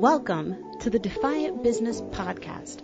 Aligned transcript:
Welcome 0.00 0.78
to 0.80 0.88
the 0.88 0.98
Defiant 0.98 1.62
Business 1.62 2.00
Podcast, 2.00 2.78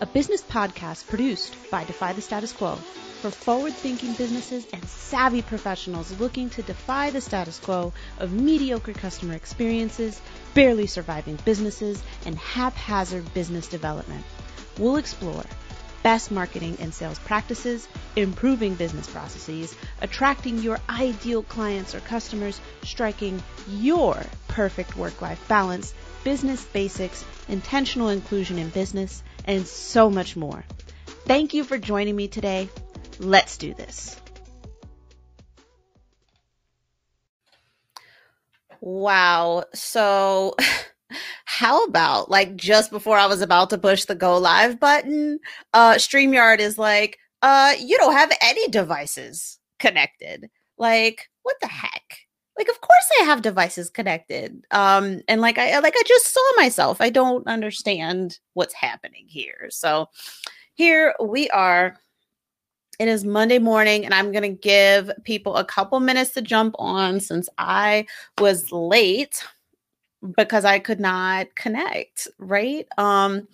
a 0.00 0.06
business 0.06 0.40
podcast 0.40 1.06
produced 1.08 1.54
by 1.70 1.84
Defy 1.84 2.14
the 2.14 2.22
Status 2.22 2.54
Quo 2.54 2.76
for 3.20 3.30
forward 3.30 3.74
thinking 3.74 4.14
businesses 4.14 4.66
and 4.72 4.82
savvy 4.86 5.42
professionals 5.42 6.18
looking 6.18 6.48
to 6.48 6.62
defy 6.62 7.10
the 7.10 7.20
status 7.20 7.58
quo 7.58 7.92
of 8.18 8.32
mediocre 8.32 8.94
customer 8.94 9.34
experiences, 9.34 10.18
barely 10.54 10.86
surviving 10.86 11.38
businesses, 11.44 12.02
and 12.24 12.38
haphazard 12.38 13.34
business 13.34 13.68
development. 13.68 14.24
We'll 14.78 14.96
explore 14.96 15.44
best 16.02 16.30
marketing 16.30 16.76
and 16.80 16.92
sales 16.92 17.18
practices, 17.20 17.88
improving 18.16 18.74
business 18.74 19.08
processes, 19.08 19.74
attracting 20.00 20.58
your 20.58 20.78
ideal 20.88 21.42
clients 21.42 21.94
or 21.94 22.00
customers, 22.00 22.60
striking 22.82 23.42
your 23.68 24.20
perfect 24.48 24.96
work 24.96 25.20
life 25.20 25.46
balance, 25.48 25.94
business 26.24 26.64
basics, 26.64 27.24
intentional 27.48 28.08
inclusion 28.08 28.58
in 28.58 28.68
business, 28.70 29.22
and 29.44 29.66
so 29.66 30.10
much 30.10 30.36
more. 30.36 30.64
Thank 31.24 31.54
you 31.54 31.64
for 31.64 31.78
joining 31.78 32.16
me 32.16 32.28
today. 32.28 32.68
Let's 33.18 33.56
do 33.56 33.74
this. 33.74 34.16
Wow. 38.80 39.64
So, 39.74 40.56
how 41.44 41.84
about 41.84 42.30
like 42.30 42.56
just 42.56 42.90
before 42.90 43.18
I 43.18 43.26
was 43.26 43.40
about 43.40 43.70
to 43.70 43.78
push 43.78 44.04
the 44.04 44.14
go 44.14 44.38
live 44.38 44.78
button, 44.80 45.38
uh, 45.72 45.94
StreamYard 45.94 46.58
is 46.58 46.78
like, 46.78 47.18
uh, 47.42 47.74
you 47.78 47.96
don't 47.98 48.12
have 48.12 48.32
any 48.40 48.68
devices 48.68 49.58
connected. 49.78 50.48
Like, 50.78 51.28
what 51.42 51.56
the 51.60 51.68
heck? 51.68 52.18
Like, 52.58 52.68
of 52.68 52.80
course 52.80 53.10
I 53.20 53.24
have 53.24 53.42
devices 53.42 53.90
connected. 53.90 54.64
Um, 54.70 55.20
and 55.28 55.40
like 55.40 55.58
I 55.58 55.78
like 55.80 55.94
I 55.96 56.02
just 56.06 56.32
saw 56.32 56.52
myself. 56.56 57.00
I 57.00 57.10
don't 57.10 57.46
understand 57.46 58.38
what's 58.54 58.74
happening 58.74 59.26
here. 59.26 59.68
So 59.70 60.08
here 60.74 61.14
we 61.20 61.48
are 61.50 61.96
it 62.98 63.08
is 63.08 63.24
Monday 63.24 63.58
morning, 63.58 64.04
and 64.04 64.14
I'm 64.14 64.30
going 64.30 64.42
to 64.42 64.60
give 64.60 65.10
people 65.24 65.56
a 65.56 65.64
couple 65.64 65.98
minutes 65.98 66.30
to 66.32 66.42
jump 66.42 66.76
on 66.78 67.18
since 67.18 67.48
I 67.58 68.06
was 68.38 68.70
late 68.70 69.44
because 70.36 70.64
I 70.64 70.78
could 70.78 71.00
not 71.00 71.54
connect, 71.54 72.28
right? 72.38 72.86
Um, 72.98 73.48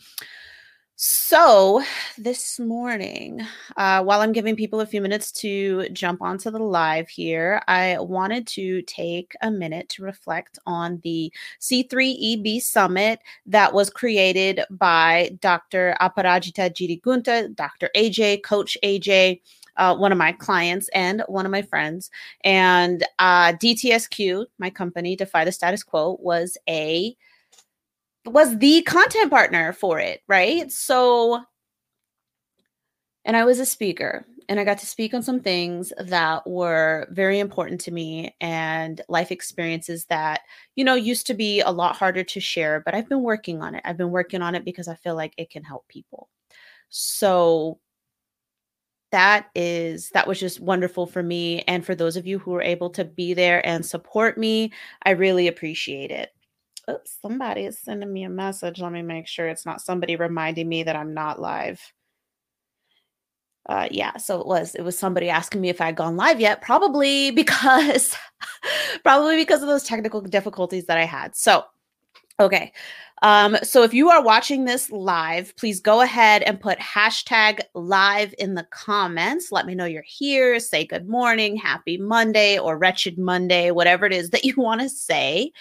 so, 1.01 1.81
this 2.17 2.59
morning, 2.59 3.41
uh, 3.77 4.03
while 4.03 4.21
I'm 4.21 4.33
giving 4.33 4.57
people 4.57 4.81
a 4.81 4.87
few 4.87 5.01
minutes 5.01 5.31
to 5.33 5.89
jump 5.91 6.21
onto 6.21 6.51
the 6.51 6.59
live 6.59 7.09
here, 7.09 7.63
I 7.69 7.99
wanted 8.01 8.49
to 8.49 8.83
take 8.83 9.37
a 9.41 9.49
minute 9.49 9.89
to 9.91 10.03
reflect 10.03 10.59
on 10.67 10.99
the 11.05 11.33
C3EB 11.61 12.61
summit 12.61 13.21
that 13.47 13.73
was 13.73 13.91
created 13.91 14.63
by 14.71 15.39
Dr. 15.41 15.95
Aparajita 16.01 16.69
Jeedigunta, 16.75 17.55
Dr. 17.55 17.91
AJ, 17.95 18.43
Coach 18.43 18.77
AJ. 18.83 19.41
Uh, 19.79 19.97
one 19.97 20.13
of 20.13 20.19
my 20.19 20.33
clients 20.33 20.89
and 20.89 21.23
one 21.29 21.47
of 21.47 21.53
my 21.53 21.63
friends. 21.63 22.11
And 22.45 23.05
uh, 23.19 23.53
DTSQ, 23.55 24.47
my 24.59 24.71
company, 24.71 25.17
Defy 25.17 25.45
the 25.45 25.53
Status 25.53 25.83
Quo, 25.83 26.19
was 26.21 26.59
a 26.69 27.17
was 28.27 28.59
the 28.59 28.83
content 28.83 29.31
partner 29.31 29.73
for 29.73 29.99
it, 29.99 30.21
right? 30.29 30.71
So, 30.71 31.41
and 33.25 33.37
I 33.37 33.45
was 33.45 33.59
a 33.59 33.67
speaker 33.67 34.27
and 34.49 34.59
I 34.59 34.65
got 34.65 34.79
to 34.79 34.87
speak 34.87 35.13
on 35.13 35.23
some 35.23 35.41
things 35.41 35.93
that 35.99 36.47
were 36.47 37.07
very 37.11 37.39
important 37.39 37.81
to 37.83 37.91
me 37.91 38.35
and 38.41 39.01
life 39.09 39.31
experiences 39.31 40.07
that, 40.07 40.41
you 40.75 40.85
know, 40.85 40.95
used 40.95 41.27
to 41.27 41.35
be 41.35 41.61
a 41.61 41.71
lot 41.71 41.97
harder 41.97 42.25
to 42.25 42.41
share, 42.41 42.81
but 42.85 42.95
I've 42.95 43.09
been 43.09 43.23
working 43.23 43.63
on 43.63 43.75
it. 43.75 43.83
I've 43.85 43.99
been 43.99 44.11
working 44.11 44.41
on 44.41 44.55
it 44.55 44.65
because 44.65 44.89
I 44.89 44.95
feel 44.95 45.15
like 45.15 45.35
it 45.37 45.51
can 45.51 45.65
help 45.65 45.87
people. 45.89 46.31
So, 46.89 47.79
that 49.11 49.49
is 49.55 50.11
that 50.11 50.27
was 50.27 50.39
just 50.39 50.61
wonderful 50.61 51.07
for 51.07 51.23
me 51.23 51.63
and 51.63 51.85
for 51.85 51.95
those 51.95 52.17
of 52.17 52.27
you 52.27 52.39
who 52.39 52.51
were 52.51 52.63
able 52.63 52.91
to 52.91 53.05
be 53.05 53.33
there 53.35 53.65
and 53.67 53.85
support 53.85 54.37
me 54.37 54.71
i 55.05 55.11
really 55.11 55.49
appreciate 55.49 56.11
it 56.11 56.31
Oops, 56.91 57.19
somebody 57.21 57.65
is 57.65 57.79
sending 57.79 58.13
me 58.13 58.25
a 58.25 58.31
message. 58.31 58.81
Let 58.81 58.93
me 58.93 59.03
make 59.03 59.27
sure 59.27 59.47
it's 59.47 59.67
not 59.67 59.83
somebody 59.83 60.17
reminding 60.17 60.69
me 60.69 60.85
that 60.85 60.97
I'm 60.97 61.13
not 61.13 61.41
live. 61.41 61.81
Uh, 63.69 63.87
yeah, 63.91 64.17
so 64.17 64.41
it 64.41 64.47
was 64.47 64.75
it 64.75 64.81
was 64.81 64.99
somebody 64.99 65.29
asking 65.29 65.61
me 65.61 65.69
if 65.69 65.83
I 65.83 65.87
had 65.87 65.97
gone 65.97 66.17
live 66.17 66.41
yet, 66.41 66.63
probably 66.63 67.31
because 67.33 68.17
probably 69.03 69.37
because 69.37 69.61
of 69.61 69.69
those 69.69 69.85
technical 69.85 70.23
difficulties 70.23 70.87
that 70.87 70.97
I 70.97 71.05
had. 71.05 71.37
So, 71.37 71.65
okay. 72.41 72.73
Um, 73.23 73.57
so 73.63 73.83
if 73.83 73.93
you 73.93 74.11
are 74.11 74.23
watching 74.23 74.65
this 74.65 74.91
live, 74.91 75.57
please 75.57 75.81
go 75.81 76.01
ahead 76.01 76.43
and 76.43 76.61
put 76.61 76.79
hashtag 76.79 77.61
live 77.75 78.35
in 78.39 78.55
the 78.55 78.67
comments. 78.71 79.51
Let 79.51 79.67
me 79.67 79.75
know 79.75 79.85
you're 79.85 80.05
here. 80.07 80.61
Say 80.61 80.85
good 80.85 81.09
morning, 81.09 81.57
happy 81.57 81.99
Monday, 81.99 82.59
or 82.59 82.79
wretched 82.79 83.19
Monday, 83.19 83.71
whatever 83.71 84.07
it 84.07 84.13
is 84.13 84.31
that 84.31 84.45
you 84.45 84.55
want 84.57 84.81
to 84.81 84.89
say. 84.89 85.53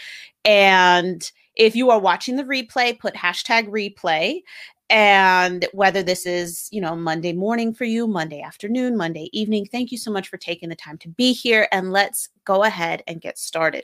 And 0.45 1.29
if 1.55 1.75
you 1.75 1.89
are 1.89 1.99
watching 1.99 2.35
the 2.35 2.43
replay, 2.43 2.97
put 2.97 3.15
hashtag 3.15 3.67
replay. 3.67 4.41
And 4.89 5.65
whether 5.73 6.01
this 6.01 6.25
is, 6.25 6.69
you 6.71 6.79
know, 6.79 6.95
Monday 6.95 7.33
morning 7.33 7.73
for 7.73 7.83
you, 7.83 8.07
Monday 8.07 8.41
afternoon, 8.41 8.95
Monday 8.95 9.29
evening, 9.33 9.65
thank 9.65 9.91
you 9.91 9.97
so 9.97 10.11
much 10.11 10.29
for 10.29 10.37
taking 10.37 10.69
the 10.69 10.75
time 10.75 10.97
to 10.99 11.09
be 11.09 11.33
here. 11.33 11.67
And 11.73 11.91
let's 11.91 12.29
go 12.45 12.63
ahead 12.63 13.03
and 13.05 13.19
get 13.19 13.37
started. 13.37 13.83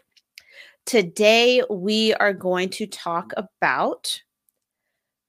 Today, 0.85 1.63
we 1.69 2.13
are 2.15 2.33
going 2.33 2.69
to 2.71 2.85
talk 2.85 3.31
about 3.37 4.21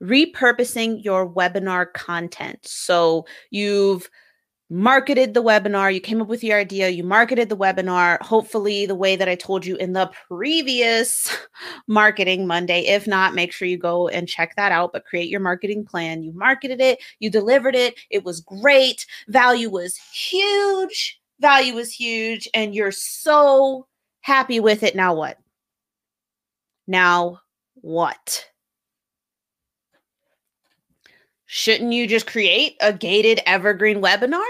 repurposing 0.03 1.03
your 1.05 1.29
webinar 1.29 1.93
content. 1.93 2.59
So 2.63 3.25
you've 3.51 4.11
marketed 4.69 5.35
the 5.35 5.43
webinar, 5.43 5.95
you 5.95 6.01
came 6.01 6.21
up 6.21 6.29
with 6.29 6.43
your 6.43 6.59
idea, 6.59 6.89
you 6.89 7.05
marketed 7.05 7.49
the 7.49 7.57
webinar, 7.57 8.21
hopefully 8.23 8.87
the 8.87 8.95
way 8.95 9.15
that 9.15 9.29
I 9.29 9.35
told 9.35 9.65
you 9.65 9.77
in 9.77 9.93
the 9.93 10.11
previous 10.29 11.37
marketing 11.87 12.47
Monday. 12.47 12.81
If 12.81 13.07
not, 13.07 13.35
make 13.35 13.53
sure 13.53 13.69
you 13.69 13.79
go 13.79 14.09
and 14.09 14.29
check 14.29 14.57
that 14.57 14.73
out, 14.73 14.93
but 14.93 15.05
create 15.05 15.29
your 15.29 15.41
marketing 15.41 15.85
plan. 15.85 16.23
You 16.23 16.33
marketed 16.33 16.81
it, 16.81 16.99
you 17.21 17.31
delivered 17.31 17.77
it, 17.77 17.95
it 18.11 18.25
was 18.25 18.41
great, 18.41 19.07
value 19.29 19.71
was 19.71 19.97
huge, 20.13 21.21
value 21.41 21.75
was 21.75 21.93
huge, 21.93 22.49
and 22.55 22.75
you're 22.75 22.91
so 22.91 23.87
happy 24.23 24.59
with 24.59 24.83
it. 24.83 24.97
Now 24.97 25.15
what? 25.15 25.39
Now, 26.87 27.41
what? 27.75 28.47
Shouldn't 31.47 31.93
you 31.93 32.07
just 32.07 32.27
create 32.27 32.77
a 32.81 32.93
gated 32.93 33.41
evergreen 33.47 34.01
webinar? 34.03 34.43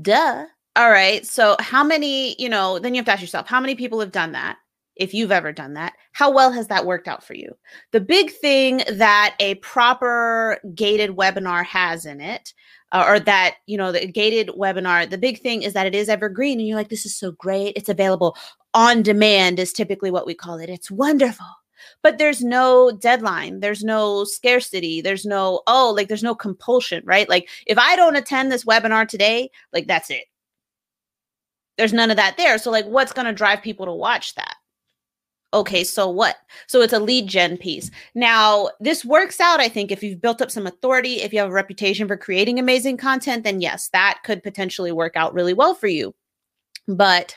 Duh. 0.00 0.46
All 0.76 0.90
right. 0.90 1.26
So, 1.26 1.56
how 1.60 1.84
many, 1.84 2.40
you 2.40 2.48
know, 2.48 2.78
then 2.78 2.94
you 2.94 2.98
have 2.98 3.06
to 3.06 3.12
ask 3.12 3.20
yourself, 3.20 3.48
how 3.48 3.60
many 3.60 3.74
people 3.74 4.00
have 4.00 4.12
done 4.12 4.32
that? 4.32 4.56
If 4.96 5.14
you've 5.14 5.32
ever 5.32 5.52
done 5.52 5.74
that, 5.74 5.94
how 6.12 6.30
well 6.30 6.52
has 6.52 6.68
that 6.68 6.84
worked 6.84 7.08
out 7.08 7.24
for 7.24 7.34
you? 7.34 7.56
The 7.92 8.00
big 8.00 8.30
thing 8.30 8.82
that 8.92 9.34
a 9.40 9.54
proper 9.56 10.58
gated 10.74 11.10
webinar 11.10 11.64
has 11.64 12.04
in 12.06 12.20
it, 12.20 12.52
uh, 12.92 13.04
or 13.06 13.20
that, 13.20 13.56
you 13.66 13.76
know, 13.76 13.92
the 13.92 14.06
gated 14.06 14.48
webinar, 14.56 15.08
the 15.08 15.18
big 15.18 15.40
thing 15.40 15.62
is 15.62 15.72
that 15.74 15.86
it 15.86 15.94
is 15.94 16.08
evergreen. 16.08 16.58
And 16.58 16.66
you're 16.68 16.76
like, 16.76 16.88
this 16.88 17.06
is 17.06 17.16
so 17.16 17.32
great. 17.32 17.74
It's 17.76 17.88
available 17.88 18.36
on 18.74 19.02
demand 19.02 19.58
is 19.58 19.72
typically 19.72 20.10
what 20.10 20.26
we 20.26 20.34
call 20.34 20.58
it. 20.58 20.70
It's 20.70 20.90
wonderful. 20.90 21.46
But 22.02 22.18
there's 22.18 22.42
no 22.42 22.90
deadline, 22.90 23.60
there's 23.60 23.82
no 23.82 24.24
scarcity, 24.24 25.00
there's 25.00 25.24
no, 25.24 25.62
oh, 25.66 25.92
like 25.96 26.08
there's 26.08 26.22
no 26.22 26.34
compulsion, 26.34 27.02
right? 27.06 27.28
Like 27.28 27.48
if 27.66 27.78
I 27.78 27.96
don't 27.96 28.16
attend 28.16 28.52
this 28.52 28.64
webinar 28.64 29.08
today, 29.08 29.50
like 29.72 29.86
that's 29.86 30.10
it. 30.10 30.24
There's 31.78 31.94
none 31.94 32.10
of 32.10 32.18
that 32.18 32.36
there. 32.36 32.58
So, 32.58 32.70
like, 32.70 32.84
what's 32.84 33.14
going 33.14 33.24
to 33.26 33.32
drive 33.32 33.62
people 33.62 33.86
to 33.86 33.92
watch 33.92 34.34
that? 34.34 34.56
Okay, 35.52 35.82
so 35.82 36.08
what? 36.08 36.36
So 36.68 36.80
it's 36.80 36.92
a 36.92 37.00
lead 37.00 37.26
gen 37.26 37.56
piece. 37.56 37.90
Now, 38.14 38.70
this 38.78 39.04
works 39.04 39.40
out, 39.40 39.58
I 39.58 39.68
think, 39.68 39.90
if 39.90 40.02
you've 40.02 40.20
built 40.20 40.40
up 40.40 40.50
some 40.50 40.66
authority, 40.66 41.22
if 41.22 41.32
you 41.32 41.40
have 41.40 41.48
a 41.48 41.52
reputation 41.52 42.06
for 42.06 42.16
creating 42.16 42.58
amazing 42.60 42.98
content, 42.98 43.42
then 43.42 43.60
yes, 43.60 43.88
that 43.92 44.20
could 44.24 44.44
potentially 44.44 44.92
work 44.92 45.16
out 45.16 45.34
really 45.34 45.54
well 45.54 45.74
for 45.74 45.88
you. 45.88 46.14
But 46.86 47.34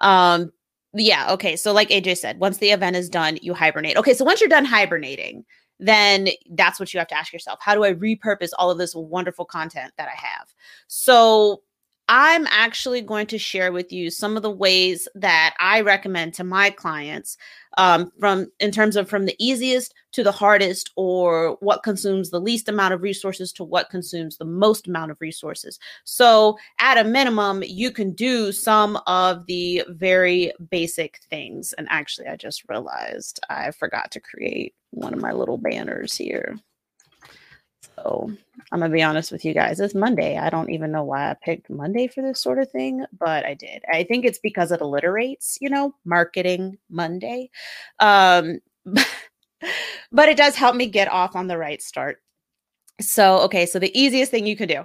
um 0.00 0.52
yeah, 0.94 1.32
okay. 1.32 1.56
So 1.56 1.72
like 1.72 1.90
AJ 1.90 2.18
said, 2.18 2.38
once 2.38 2.58
the 2.58 2.70
event 2.70 2.96
is 2.96 3.08
done, 3.10 3.38
you 3.42 3.52
hibernate. 3.54 3.96
Okay, 3.98 4.14
so 4.14 4.24
once 4.24 4.40
you're 4.40 4.48
done 4.48 4.64
hibernating, 4.64 5.44
then 5.78 6.28
that's 6.52 6.80
what 6.80 6.92
you 6.94 6.98
have 6.98 7.08
to 7.08 7.18
ask 7.18 7.32
yourself. 7.32 7.58
How 7.60 7.74
do 7.74 7.84
I 7.84 7.92
repurpose 7.92 8.50
all 8.58 8.70
of 8.70 8.78
this 8.78 8.94
wonderful 8.94 9.44
content 9.44 9.92
that 9.98 10.08
I 10.08 10.16
have? 10.16 10.54
So 10.88 11.62
I'm 12.08 12.46
actually 12.50 13.00
going 13.00 13.26
to 13.28 13.38
share 13.38 13.72
with 13.72 13.92
you 13.92 14.10
some 14.10 14.36
of 14.36 14.42
the 14.42 14.50
ways 14.50 15.08
that 15.16 15.54
I 15.58 15.80
recommend 15.80 16.34
to 16.34 16.44
my 16.44 16.70
clients 16.70 17.36
um, 17.78 18.12
from 18.20 18.46
in 18.60 18.70
terms 18.70 18.94
of 18.94 19.08
from 19.08 19.26
the 19.26 19.34
easiest 19.38 19.92
to 20.12 20.22
the 20.22 20.32
hardest 20.32 20.92
or 20.96 21.56
what 21.60 21.82
consumes 21.82 22.30
the 22.30 22.40
least 22.40 22.68
amount 22.68 22.94
of 22.94 23.02
resources 23.02 23.52
to 23.54 23.64
what 23.64 23.90
consumes 23.90 24.36
the 24.36 24.44
most 24.44 24.86
amount 24.86 25.10
of 25.10 25.20
resources. 25.20 25.80
So 26.04 26.56
at 26.78 26.96
a 26.96 27.04
minimum, 27.04 27.64
you 27.66 27.90
can 27.90 28.12
do 28.12 28.52
some 28.52 28.98
of 29.06 29.44
the 29.46 29.82
very 29.88 30.52
basic 30.70 31.18
things. 31.28 31.72
And 31.72 31.88
actually, 31.90 32.28
I 32.28 32.36
just 32.36 32.68
realized 32.68 33.40
I 33.50 33.72
forgot 33.72 34.12
to 34.12 34.20
create 34.20 34.74
one 34.90 35.12
of 35.12 35.20
my 35.20 35.32
little 35.32 35.58
banners 35.58 36.14
here. 36.16 36.56
So 37.96 38.30
I'm 38.72 38.80
gonna 38.80 38.92
be 38.92 39.02
honest 39.02 39.32
with 39.32 39.44
you 39.44 39.54
guys. 39.54 39.80
It's 39.80 39.94
Monday. 39.94 40.38
I 40.38 40.50
don't 40.50 40.70
even 40.70 40.92
know 40.92 41.04
why 41.04 41.30
I 41.30 41.34
picked 41.34 41.70
Monday 41.70 42.08
for 42.08 42.22
this 42.22 42.40
sort 42.40 42.58
of 42.58 42.70
thing, 42.70 43.04
but 43.18 43.44
I 43.46 43.54
did. 43.54 43.82
I 43.90 44.04
think 44.04 44.24
it's 44.24 44.38
because 44.38 44.70
it 44.72 44.80
alliterates, 44.80 45.58
you 45.60 45.70
know, 45.70 45.94
marketing 46.04 46.78
Monday. 46.90 47.50
Um, 47.98 48.60
but 50.12 50.28
it 50.28 50.36
does 50.36 50.56
help 50.56 50.76
me 50.76 50.86
get 50.86 51.10
off 51.10 51.36
on 51.36 51.46
the 51.46 51.58
right 51.58 51.80
start. 51.80 52.18
So, 53.00 53.38
okay, 53.40 53.66
so 53.66 53.78
the 53.78 53.98
easiest 53.98 54.30
thing 54.30 54.46
you 54.46 54.56
can 54.56 54.68
do 54.68 54.84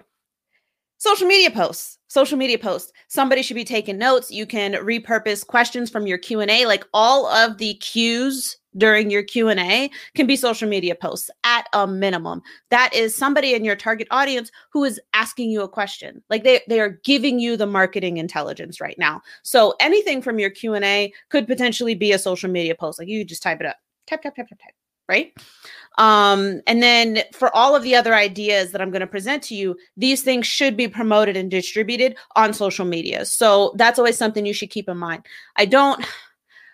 social 0.97 1.27
media 1.27 1.49
posts 1.49 1.97
social 2.11 2.37
media 2.37 2.59
posts. 2.59 2.91
Somebody 3.07 3.41
should 3.41 3.55
be 3.55 3.63
taking 3.63 3.97
notes. 3.97 4.29
You 4.31 4.45
can 4.45 4.73
repurpose 4.73 5.47
questions 5.47 5.89
from 5.89 6.05
your 6.05 6.17
q&a 6.17 6.65
like 6.65 6.85
all 6.93 7.25
of 7.27 7.57
the 7.57 7.75
cues 7.75 8.57
during 8.75 9.09
your 9.09 9.23
q&a 9.23 9.89
can 10.13 10.27
be 10.27 10.35
social 10.35 10.67
media 10.67 10.93
posts 10.93 11.29
at 11.45 11.67
a 11.71 11.87
minimum. 11.87 12.41
That 12.69 12.93
is 12.93 13.15
somebody 13.15 13.53
in 13.53 13.63
your 13.63 13.77
target 13.77 14.09
audience 14.11 14.51
who 14.73 14.83
is 14.83 14.99
asking 15.13 15.51
you 15.51 15.61
a 15.61 15.69
question. 15.69 16.21
Like 16.29 16.43
they, 16.43 16.59
they 16.67 16.81
are 16.81 16.99
giving 17.05 17.39
you 17.39 17.55
the 17.55 17.65
marketing 17.65 18.17
intelligence 18.17 18.81
right 18.81 18.97
now. 18.99 19.21
So 19.43 19.75
anything 19.79 20.21
from 20.21 20.37
your 20.37 20.49
q&a 20.49 21.13
could 21.29 21.47
potentially 21.47 21.95
be 21.95 22.11
a 22.11 22.19
social 22.19 22.51
media 22.51 22.75
post. 22.75 22.99
Like 22.99 23.07
you 23.07 23.23
just 23.23 23.41
type 23.41 23.61
it 23.61 23.67
up. 23.67 23.77
Type 24.05 24.21
type 24.21 24.35
type 24.35 24.49
type 24.49 24.59
type 24.59 24.75
right 25.11 25.33
um, 25.97 26.61
and 26.67 26.81
then 26.81 27.19
for 27.33 27.53
all 27.55 27.75
of 27.75 27.83
the 27.83 27.95
other 27.95 28.15
ideas 28.15 28.71
that 28.71 28.81
I'm 28.81 28.91
going 28.91 29.01
to 29.01 29.07
present 29.07 29.43
to 29.43 29.55
you, 29.55 29.75
these 29.97 30.21
things 30.21 30.47
should 30.47 30.77
be 30.77 30.87
promoted 30.87 31.35
and 31.35 31.51
distributed 31.51 32.15
on 32.35 32.53
social 32.53 32.85
media. 32.85 33.25
So 33.25 33.73
that's 33.75 33.99
always 33.99 34.17
something 34.17 34.45
you 34.45 34.53
should 34.53 34.69
keep 34.69 34.87
in 34.87 34.97
mind. 34.97 35.25
I 35.55 35.65
don't. 35.65 36.03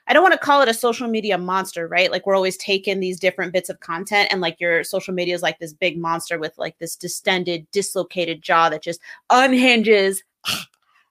I 0.10 0.14
don't 0.14 0.24
want 0.24 0.36
to 0.36 0.40
call 0.40 0.62
it 0.62 0.70
a 0.70 0.74
social 0.74 1.10
media 1.10 1.38
monster, 1.38 1.86
right? 1.86 2.10
Like 2.10 2.26
we're 2.26 2.36
always 2.36 2.56
taking 2.56 3.02
these 3.02 3.20
different 3.20 3.52
bits 3.52 3.68
of 3.68 3.82
content 3.82 4.30
and 4.32 4.40
like 4.40 4.58
your 4.58 4.86
social 4.86 5.14
media 5.14 5.36
is 5.36 5.42
like 5.42 5.60
this 5.60 5.74
big 5.74 5.98
monster 5.98 6.40
with 6.40 6.54
like 6.58 6.78
this 6.80 6.96
distended, 6.96 7.68
dislocated 7.72 8.42
jaw 8.42 8.70
that 8.70 8.82
just 8.82 9.02
unhinges. 9.30 10.24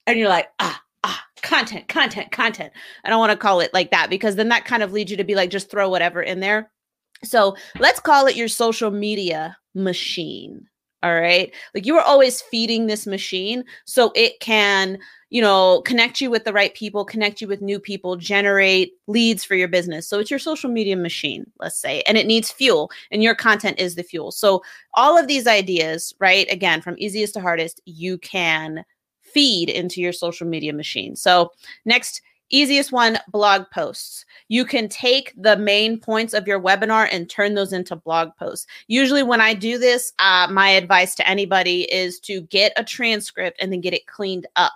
And 0.09 0.21
you're 0.21 0.29
like, 0.29 0.47
ah, 0.61 0.81
ah, 1.03 1.25
content, 1.43 1.89
content, 1.89 2.31
content. 2.31 2.73
I 3.05 3.11
don't 3.11 3.19
want 3.19 3.33
to 3.33 3.37
call 3.37 3.59
it 3.59 3.75
like 3.75 3.91
that 3.91 4.09
because 4.09 4.37
then 4.37 4.51
that 4.51 4.65
kind 4.65 4.85
of 4.85 4.93
leads 4.93 5.11
you 5.11 5.17
to 5.17 5.25
be 5.25 5.35
like, 5.35 5.51
just 5.51 5.69
throw 5.69 5.89
whatever 5.91 6.23
in 6.23 6.39
there. 6.39 6.71
So 7.27 7.57
let's 7.79 8.01
call 8.01 8.27
it 8.27 8.37
your 8.37 8.49
social 8.49 8.91
media 8.91 9.57
machine. 9.75 10.67
All 11.03 11.15
right. 11.15 11.55
Like 11.75 11.87
you 11.87 11.97
are 11.97 12.03
always 12.03 12.41
feeding 12.41 12.87
this 12.87 13.07
machine 13.07 13.65
so 13.85 14.11
it 14.17 14.41
can, 14.41 14.99
you 15.31 15.43
know, 15.43 15.83
connect 15.83 16.21
you 16.21 16.31
with 16.31 16.45
the 16.45 16.53
right 16.53 16.75
people, 16.75 17.05
connect 17.05 17.41
you 17.41 17.47
with 17.47 17.61
new 17.61 17.79
people, 17.79 18.17
generate 18.17 18.95
leads 19.07 19.45
for 19.45 19.55
your 19.55 19.69
business. 19.69 20.09
So 20.09 20.19
it's 20.19 20.31
your 20.31 20.41
social 20.41 20.71
media 20.71 20.97
machine, 20.97 21.45
let's 21.61 21.79
say, 21.79 22.03
and 22.09 22.17
it 22.17 22.27
needs 22.27 22.51
fuel, 22.51 22.91
and 23.11 23.23
your 23.23 23.35
content 23.35 23.79
is 23.79 23.95
the 23.95 24.03
fuel. 24.03 24.33
So 24.33 24.63
all 24.95 25.19
of 25.19 25.29
these 25.29 25.47
ideas, 25.47 26.15
right? 26.19 26.51
Again, 26.51 26.81
from 26.81 26.97
easiest 26.99 27.35
to 27.35 27.41
hardest, 27.41 27.81
you 27.85 28.19
can 28.19 28.85
feed 29.21 29.69
into 29.69 30.01
your 30.01 30.13
social 30.13 30.47
media 30.47 30.73
machine. 30.73 31.15
So 31.15 31.53
next, 31.85 32.23
Easiest 32.51 32.93
one 32.93 33.19
blog 33.29 33.65
posts. 33.73 34.25
You 34.49 34.65
can 34.65 34.89
take 34.89 35.33
the 35.37 35.57
main 35.57 35.99
points 35.99 36.33
of 36.33 36.47
your 36.47 36.61
webinar 36.61 37.09
and 37.11 37.29
turn 37.29 37.55
those 37.55 37.73
into 37.73 37.97
blog 37.97 38.31
posts. 38.39 38.67
Usually, 38.87 39.25
when 39.25 39.41
I 39.41 39.53
do 39.53 39.79
this, 39.79 40.13
uh, 40.21 40.47
my 40.51 40.69
advice 40.71 41.17
to 41.17 41.29
anybody 41.29 41.93
is 41.93 42.21
to 42.21 42.43
get 42.43 42.73
a 42.77 42.85
transcript 42.85 43.59
and 43.61 43.73
then 43.73 43.81
get 43.81 43.95
it 43.95 44.07
cleaned 44.07 44.47
up. 44.55 44.73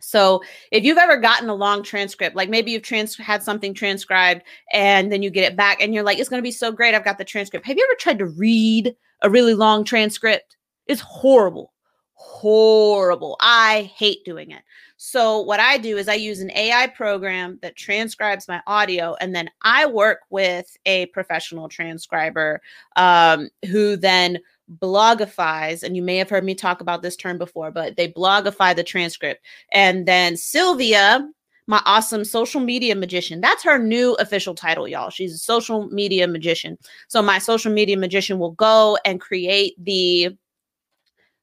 So, 0.00 0.42
if 0.72 0.84
you've 0.84 0.98
ever 0.98 1.16
gotten 1.16 1.48
a 1.48 1.54
long 1.54 1.82
transcript, 1.82 2.34
like 2.34 2.50
maybe 2.50 2.72
you've 2.72 2.82
trans- 2.82 3.16
had 3.16 3.42
something 3.42 3.72
transcribed 3.72 4.42
and 4.72 5.12
then 5.12 5.22
you 5.22 5.30
get 5.30 5.50
it 5.50 5.56
back 5.56 5.80
and 5.80 5.94
you're 5.94 6.02
like, 6.02 6.18
it's 6.18 6.28
going 6.28 6.42
to 6.42 6.46
be 6.46 6.50
so 6.50 6.72
great. 6.72 6.94
I've 6.94 7.04
got 7.04 7.18
the 7.18 7.24
transcript. 7.24 7.66
Have 7.66 7.76
you 7.76 7.86
ever 7.88 7.96
tried 7.98 8.18
to 8.18 8.26
read 8.26 8.96
a 9.22 9.30
really 9.30 9.54
long 9.54 9.84
transcript? 9.84 10.56
It's 10.86 11.00
horrible. 11.00 11.72
Horrible. 12.14 13.36
I 13.40 13.90
hate 13.96 14.24
doing 14.24 14.50
it. 14.50 14.62
So 15.06 15.40
what 15.40 15.60
I 15.60 15.76
do 15.76 15.98
is 15.98 16.08
I 16.08 16.14
use 16.14 16.40
an 16.40 16.50
AI 16.52 16.86
program 16.86 17.58
that 17.60 17.76
transcribes 17.76 18.48
my 18.48 18.62
audio, 18.66 19.14
and 19.20 19.34
then 19.34 19.50
I 19.60 19.84
work 19.84 20.20
with 20.30 20.74
a 20.86 21.06
professional 21.06 21.68
transcriber 21.68 22.62
um, 22.96 23.50
who 23.66 23.96
then 23.96 24.38
blogifies 24.80 25.82
and 25.82 25.94
you 25.94 26.00
may 26.00 26.16
have 26.16 26.30
heard 26.30 26.42
me 26.42 26.54
talk 26.54 26.80
about 26.80 27.02
this 27.02 27.16
term 27.16 27.36
before 27.36 27.70
but 27.70 27.96
they 27.96 28.10
blogify 28.10 28.74
the 28.74 28.82
transcript 28.82 29.44
and 29.74 30.06
then 30.06 30.38
sylvia 30.38 31.28
my 31.66 31.82
awesome 31.86 32.24
social 32.24 32.60
media 32.60 32.94
magician. 32.94 33.40
That's 33.40 33.62
her 33.64 33.78
new 33.78 34.14
official 34.14 34.54
title, 34.54 34.86
y'all. 34.86 35.10
She's 35.10 35.34
a 35.34 35.38
social 35.38 35.88
media 35.88 36.26
magician. 36.28 36.78
So 37.08 37.22
my 37.22 37.38
social 37.38 37.72
media 37.72 37.96
magician 37.96 38.38
will 38.38 38.52
go 38.52 38.98
and 39.04 39.20
create 39.20 39.74
the 39.82 40.36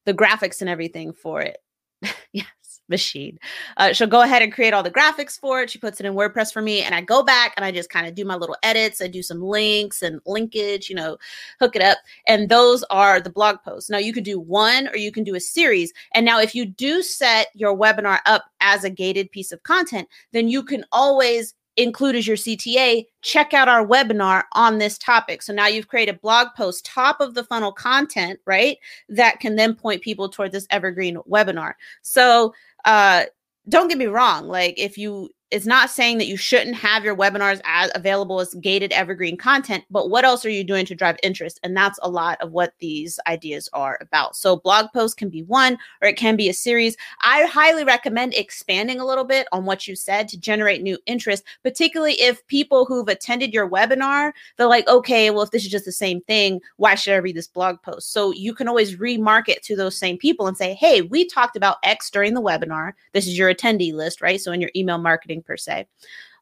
the 0.05 0.13
graphics 0.13 0.61
and 0.61 0.69
everything 0.69 1.13
for 1.13 1.41
it. 1.41 1.57
yeah, 2.33 2.43
machine. 2.91 3.39
Uh, 3.77 3.93
she'll 3.93 4.05
go 4.05 4.21
ahead 4.21 4.43
and 4.43 4.53
create 4.53 4.73
all 4.73 4.83
the 4.83 4.91
graphics 4.91 5.39
for 5.39 5.63
it. 5.63 5.71
She 5.71 5.79
puts 5.79 5.99
it 5.99 6.05
in 6.05 6.13
WordPress 6.13 6.53
for 6.53 6.61
me, 6.61 6.83
and 6.83 6.93
I 6.93 7.01
go 7.01 7.23
back 7.23 7.53
and 7.57 7.65
I 7.65 7.71
just 7.71 7.89
kind 7.89 8.05
of 8.05 8.13
do 8.13 8.23
my 8.23 8.35
little 8.35 8.57
edits. 8.61 9.01
I 9.01 9.07
do 9.07 9.23
some 9.23 9.41
links 9.41 10.03
and 10.03 10.21
linkage, 10.27 10.89
you 10.89 10.95
know, 10.95 11.17
hook 11.59 11.75
it 11.75 11.81
up. 11.81 11.97
And 12.27 12.49
those 12.49 12.83
are 12.91 13.19
the 13.19 13.31
blog 13.31 13.57
posts. 13.63 13.89
Now 13.89 13.97
you 13.97 14.13
could 14.13 14.23
do 14.23 14.39
one 14.39 14.87
or 14.89 14.97
you 14.97 15.11
can 15.11 15.23
do 15.23 15.35
a 15.35 15.39
series. 15.39 15.91
And 16.13 16.25
now 16.25 16.39
if 16.39 16.53
you 16.53 16.65
do 16.65 17.01
set 17.01 17.47
your 17.55 17.75
webinar 17.75 18.19
up 18.27 18.45
as 18.59 18.83
a 18.83 18.89
gated 18.89 19.31
piece 19.31 19.51
of 19.51 19.63
content, 19.63 20.07
then 20.31 20.49
you 20.49 20.63
can 20.63 20.85
always 20.91 21.55
include 21.77 22.15
as 22.15 22.27
your 22.27 22.37
CTA, 22.37 23.05
check 23.21 23.53
out 23.53 23.69
our 23.69 23.85
webinar 23.85 24.43
on 24.53 24.77
this 24.77 24.97
topic. 24.97 25.41
So 25.41 25.53
now 25.53 25.67
you've 25.67 25.87
created 25.87 26.21
blog 26.21 26.49
post, 26.55 26.85
top 26.85 27.21
of 27.21 27.33
the 27.33 27.43
funnel 27.43 27.71
content, 27.71 28.39
right? 28.45 28.77
That 29.09 29.39
can 29.39 29.55
then 29.55 29.75
point 29.75 30.01
people 30.01 30.29
toward 30.29 30.51
this 30.51 30.67
evergreen 30.69 31.17
webinar. 31.29 31.73
So 32.01 32.53
uh, 32.85 33.25
don't 33.69 33.87
get 33.87 33.97
me 33.97 34.07
wrong. 34.07 34.47
Like 34.47 34.75
if 34.77 34.97
you 34.97 35.29
it's 35.51 35.65
not 35.65 35.89
saying 35.89 36.17
that 36.17 36.27
you 36.27 36.37
shouldn't 36.37 36.77
have 36.77 37.03
your 37.03 37.15
webinars 37.15 37.59
as 37.65 37.91
available 37.93 38.39
as 38.39 38.53
gated 38.55 38.93
evergreen 38.93 39.35
content, 39.35 39.83
but 39.91 40.09
what 40.09 40.23
else 40.23 40.45
are 40.45 40.49
you 40.49 40.63
doing 40.63 40.85
to 40.85 40.95
drive 40.95 41.17
interest? 41.23 41.59
And 41.61 41.75
that's 41.75 41.99
a 42.01 42.09
lot 42.09 42.39
of 42.41 42.53
what 42.53 42.73
these 42.79 43.19
ideas 43.27 43.69
are 43.73 43.97
about. 43.99 44.37
So 44.37 44.55
blog 44.55 44.87
posts 44.93 45.13
can 45.13 45.29
be 45.29 45.43
one 45.43 45.77
or 46.01 46.07
it 46.07 46.15
can 46.15 46.37
be 46.37 46.47
a 46.47 46.53
series. 46.53 46.95
I 47.21 47.45
highly 47.45 47.83
recommend 47.83 48.33
expanding 48.33 49.01
a 49.01 49.05
little 49.05 49.25
bit 49.25 49.47
on 49.51 49.65
what 49.65 49.87
you 49.87 49.95
said 49.95 50.29
to 50.29 50.39
generate 50.39 50.81
new 50.81 50.97
interest, 51.05 51.43
particularly 51.63 52.13
if 52.13 52.45
people 52.47 52.85
who've 52.85 53.07
attended 53.09 53.53
your 53.53 53.69
webinar, 53.69 54.31
they're 54.57 54.67
like, 54.67 54.87
okay, 54.87 55.31
well, 55.31 55.43
if 55.43 55.51
this 55.51 55.65
is 55.65 55.71
just 55.71 55.85
the 55.85 55.91
same 55.91 56.21
thing, 56.21 56.61
why 56.77 56.95
should 56.95 57.13
I 57.13 57.17
read 57.17 57.35
this 57.35 57.47
blog 57.47 57.81
post? 57.81 58.13
So 58.13 58.31
you 58.31 58.53
can 58.53 58.69
always 58.69 58.95
remarket 58.95 59.61
to 59.63 59.75
those 59.75 59.97
same 59.97 60.17
people 60.17 60.47
and 60.47 60.55
say, 60.55 60.73
hey, 60.75 61.01
we 61.01 61.27
talked 61.27 61.57
about 61.57 61.77
X 61.83 62.09
during 62.09 62.35
the 62.35 62.41
webinar. 62.41 62.93
This 63.11 63.27
is 63.27 63.37
your 63.37 63.53
attendee 63.53 63.93
list, 63.93 64.21
right? 64.21 64.39
So 64.39 64.53
in 64.53 64.61
your 64.61 64.71
email 64.75 64.97
marketing 64.97 65.40
per 65.41 65.57
se. 65.57 65.87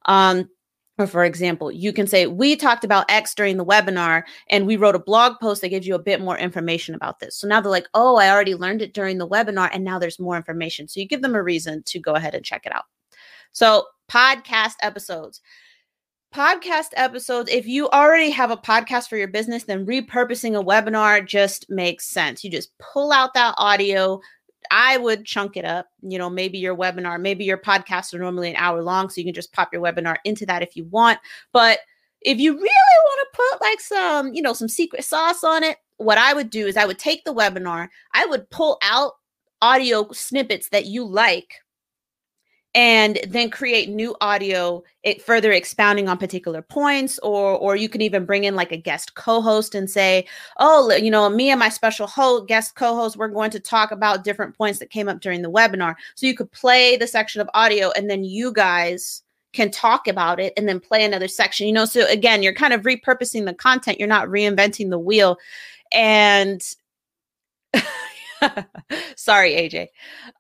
Um, 0.06 0.50
or 1.00 1.08
for 1.08 1.24
example, 1.24 1.72
you 1.72 1.94
can 1.94 2.08
say, 2.08 2.28
We 2.28 2.56
talked 2.56 2.84
about 2.84 3.10
X 3.10 3.34
during 3.34 3.58
the 3.58 3.66
webinar, 3.66 4.24
and 4.50 4.68
we 4.68 4.76
wrote 4.76 4.96
a 4.96 5.00
blog 5.00 5.40
post 5.40 5.62
that 5.62 5.70
gives 5.70 5.88
you 5.88 5.96
a 5.96 6.00
bit 6.00 6.22
more 6.22 6.38
information 6.38 6.94
about 6.94 7.20
this. 7.20 7.38
So 7.38 7.48
now 7.48 7.62
they're 7.62 7.72
like, 7.72 7.88
Oh, 7.94 8.18
I 8.18 8.30
already 8.30 8.54
learned 8.54 8.82
it 8.82 8.94
during 8.94 9.18
the 9.18 9.28
webinar, 9.28 9.70
and 9.72 9.84
now 9.84 9.98
there's 9.98 10.20
more 10.20 10.36
information. 10.36 10.88
So 10.88 11.00
you 11.00 11.08
give 11.08 11.22
them 11.22 11.36
a 11.36 11.44
reason 11.44 11.84
to 11.84 12.00
go 12.00 12.16
ahead 12.16 12.36
and 12.36 12.44
check 12.44 12.66
it 12.66 12.76
out. 12.76 12.84
So, 13.54 13.86
podcast 14.12 14.76
episodes. 14.82 15.42
Podcast 16.36 16.90
episodes, 16.96 17.50
if 17.50 17.66
you 17.66 17.90
already 17.90 18.30
have 18.30 18.52
a 18.52 18.58
podcast 18.58 19.08
for 19.10 19.18
your 19.18 19.28
business, 19.28 19.64
then 19.64 19.86
repurposing 19.86 20.60
a 20.60 20.64
webinar 20.64 21.26
just 21.26 21.68
makes 21.72 22.06
sense. 22.06 22.44
You 22.44 22.52
just 22.52 22.78
pull 22.78 23.12
out 23.12 23.34
that 23.34 23.56
audio, 23.58 24.22
I 24.72 24.98
would 24.98 25.26
chunk 25.26 25.58
it 25.58 25.66
up. 25.66 25.88
You 26.02 26.18
know, 26.18 26.30
maybe 26.30 26.58
your 26.58 26.76
webinar, 26.76 27.20
maybe 27.20 27.44
your 27.44 27.58
podcasts 27.58 28.14
are 28.14 28.20
normally 28.20 28.50
an 28.50 28.56
hour 28.56 28.82
long, 28.82 29.10
so 29.10 29.20
you 29.20 29.26
can 29.26 29.34
just 29.34 29.54
pop 29.54 29.74
your 29.74 29.82
webinar 29.82 30.18
into 30.26 30.46
that 30.46 30.62
if 30.62 30.76
you 30.76 30.86
want. 30.86 31.20
But 31.54 31.80
if 32.22 32.38
you 32.38 32.54
really 32.54 32.64
want 32.66 33.28
to 33.32 33.38
put 33.38 33.62
like 33.62 33.80
some, 33.80 34.34
you 34.34 34.42
know, 34.42 34.54
some 34.54 34.68
secret 34.68 35.04
sauce 35.04 35.44
on 35.44 35.64
it, 35.64 35.78
what 35.98 36.18
I 36.18 36.34
would 36.34 36.50
do 36.50 36.68
is 36.68 36.78
I 36.78 36.86
would 36.86 37.00
take 37.00 37.24
the 37.26 37.34
webinar, 37.34 37.90
I 38.14 38.26
would 38.26 38.50
pull 38.50 38.78
out 38.82 39.14
audio 39.62 40.12
snippets 40.12 40.70
that 40.70 40.86
you 40.86 41.06
like, 41.06 41.56
and 42.76 43.20
then 43.28 43.50
create 43.50 43.90
new 43.90 44.16
audio 44.22 44.84
it 45.02 45.22
further 45.24 45.52
expounding 45.52 46.08
on 46.08 46.18
particular 46.18 46.62
points 46.62 47.18
or 47.20 47.58
or 47.58 47.76
you 47.76 47.90
can 47.90 48.02
even 48.02 48.26
bring 48.26 48.44
in 48.44 48.56
like 48.56 48.72
a 48.72 48.78
guest 48.78 49.16
co-host 49.16 49.74
and 49.74 49.90
say 49.90 50.26
oh 50.58 50.94
you 50.96 51.10
know 51.10 51.28
me 51.30 51.50
and 51.50 51.60
my 51.60 51.70
special 51.70 52.06
host 52.06 52.48
guest 52.48 52.76
co-host 52.76 53.18
we're 53.18 53.28
going 53.28 53.50
to 53.50 53.60
talk 53.60 53.92
about 53.92 54.24
different 54.24 54.56
points 54.56 54.78
that 54.78 54.92
came 54.92 55.10
up 55.10 55.20
during 55.20 55.42
the 55.42 55.52
webinar. 55.52 55.96
So 56.14 56.28
you 56.28 56.36
could 56.36 56.52
play 56.52 56.96
the 56.96 57.08
section 57.08 57.42
of 57.42 57.50
audio 57.54 57.90
and 57.92 58.10
then 58.10 58.24
you 58.24 58.54
guys 58.54 59.24
can 59.52 59.72
talk 59.72 60.08
about 60.08 60.40
it 60.40 60.54
and 60.56 60.70
then 60.70 60.80
play 60.80 61.04
another 61.04 61.28
section 61.28 61.66
you 61.66 61.74
know? 61.74 61.86
So 61.86 62.08
again 62.08 62.44
you're 62.44 62.54
kind 62.54 62.74
of 62.74 62.84
repurposing 62.84 63.46
the 63.46 63.54
content 63.54 63.98
you're 64.00 64.08
not 64.08 64.28
reinventing 64.28 64.92
the 64.92 65.00
wheel 65.00 65.40
and 65.92 66.62
Sorry, 69.16 69.54
AJ. 69.54 69.88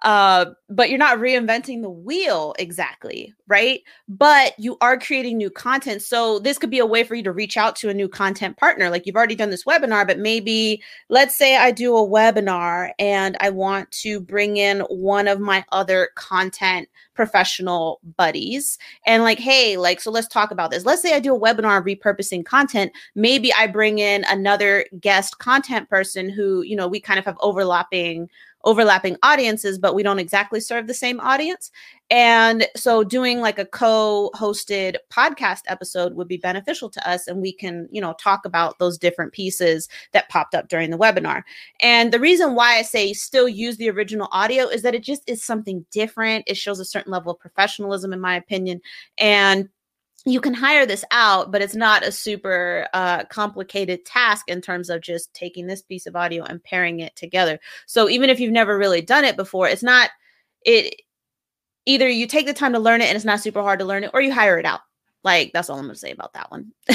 Uh, 0.03 0.45
but 0.69 0.89
you're 0.89 0.97
not 0.97 1.19
reinventing 1.19 1.81
the 1.81 1.89
wheel 1.89 2.53
exactly, 2.59 3.33
right? 3.47 3.81
But 4.07 4.53
you 4.57 4.77
are 4.81 4.97
creating 4.97 5.37
new 5.37 5.49
content. 5.49 6.01
So 6.01 6.39
this 6.39 6.57
could 6.57 6.69
be 6.69 6.79
a 6.79 6.85
way 6.85 7.03
for 7.03 7.15
you 7.15 7.23
to 7.23 7.31
reach 7.31 7.57
out 7.57 7.75
to 7.77 7.89
a 7.89 7.93
new 7.93 8.07
content 8.07 8.57
partner. 8.57 8.89
Like 8.89 9.05
you've 9.05 9.15
already 9.15 9.35
done 9.35 9.49
this 9.49 9.65
webinar, 9.65 10.07
but 10.07 10.19
maybe 10.19 10.81
let's 11.09 11.35
say 11.35 11.57
I 11.57 11.71
do 11.71 11.95
a 11.95 12.07
webinar 12.07 12.91
and 12.99 13.35
I 13.39 13.49
want 13.49 13.91
to 13.91 14.19
bring 14.19 14.57
in 14.57 14.81
one 14.81 15.27
of 15.27 15.39
my 15.39 15.65
other 15.71 16.09
content 16.15 16.87
professional 17.19 17.99
buddies 18.15 18.77
and 19.05 19.23
like, 19.23 19.39
hey, 19.39 19.75
like, 19.75 19.99
so 19.99 20.09
let's 20.09 20.29
talk 20.29 20.51
about 20.51 20.71
this. 20.71 20.85
Let's 20.85 21.01
say 21.01 21.13
I 21.13 21.19
do 21.19 21.35
a 21.35 21.39
webinar 21.39 21.83
repurposing 21.83 22.45
content. 22.45 22.93
Maybe 23.13 23.53
I 23.53 23.67
bring 23.67 23.99
in 23.99 24.23
another 24.29 24.85
guest 25.01 25.37
content 25.39 25.89
person 25.89 26.29
who, 26.29 26.61
you 26.61 26.77
know, 26.77 26.87
we 26.87 27.01
kind 27.01 27.19
of 27.19 27.25
have 27.25 27.35
overlapping 27.41 28.29
overlapping 28.63 29.17
audiences, 29.23 29.77
but 29.77 29.95
we 29.95 30.03
don't 30.03 30.19
exactly 30.19 30.59
serve 30.59 30.87
the 30.87 30.93
same 30.93 31.19
audience. 31.19 31.71
And 32.11 32.67
so 32.75 33.03
doing 33.03 33.39
like 33.39 33.59
a 33.59 33.65
co-hosted 33.65 34.97
podcast 35.11 35.61
episode 35.67 36.15
would 36.15 36.27
be 36.27 36.37
beneficial 36.37 36.89
to 36.89 37.09
us 37.09 37.27
and 37.27 37.41
we 37.41 37.53
can, 37.53 37.87
you 37.91 38.01
know, 38.01 38.13
talk 38.13 38.45
about 38.45 38.79
those 38.79 38.97
different 38.97 39.31
pieces 39.31 39.87
that 40.11 40.29
popped 40.29 40.55
up 40.55 40.67
during 40.67 40.89
the 40.89 40.97
webinar. 40.97 41.43
And 41.81 42.11
the 42.11 42.19
reason 42.19 42.55
why 42.55 42.77
I 42.77 42.81
say 42.81 43.13
still 43.13 43.47
use 43.47 43.77
the 43.77 43.89
original 43.91 44.27
audio 44.31 44.65
is 44.65 44.81
that 44.81 44.95
it 44.95 45.03
just 45.03 45.29
is 45.29 45.43
something 45.43 45.85
different. 45.91 46.45
It 46.47 46.57
shows 46.57 46.79
a 46.79 46.85
certain 46.85 47.11
level 47.11 47.31
of 47.31 47.39
professionalism 47.39 48.11
in 48.11 48.19
my 48.19 48.35
opinion 48.35 48.81
and 49.17 49.69
you 50.25 50.41
can 50.41 50.53
hire 50.53 50.85
this 50.85 51.05
out, 51.11 51.51
but 51.51 51.61
it's 51.61 51.75
not 51.75 52.05
a 52.05 52.11
super 52.11 52.87
uh, 52.93 53.23
complicated 53.25 54.05
task 54.05 54.49
in 54.49 54.61
terms 54.61 54.89
of 54.89 55.01
just 55.01 55.33
taking 55.33 55.67
this 55.67 55.81
piece 55.81 56.05
of 56.05 56.15
audio 56.15 56.43
and 56.43 56.63
pairing 56.63 56.99
it 56.99 57.15
together. 57.15 57.59
So 57.85 58.09
even 58.09 58.29
if 58.29 58.39
you've 58.39 58.51
never 58.51 58.77
really 58.77 59.01
done 59.01 59.23
it 59.23 59.37
before, 59.37 59.67
it's 59.67 59.83
not 59.83 60.09
it. 60.65 60.95
Either 61.85 62.07
you 62.07 62.27
take 62.27 62.45
the 62.45 62.53
time 62.53 62.73
to 62.73 62.79
learn 62.79 63.01
it 63.01 63.05
and 63.05 63.15
it's 63.15 63.25
not 63.25 63.39
super 63.39 63.61
hard 63.61 63.79
to 63.79 63.85
learn 63.85 64.03
it, 64.03 64.11
or 64.13 64.21
you 64.21 64.33
hire 64.33 64.59
it 64.59 64.65
out. 64.65 64.81
Like 65.23 65.51
that's 65.53 65.69
all 65.69 65.79
I'm 65.79 65.87
to 65.89 65.95
say 65.95 66.11
about 66.11 66.33
that 66.33 66.51
one. 66.51 66.71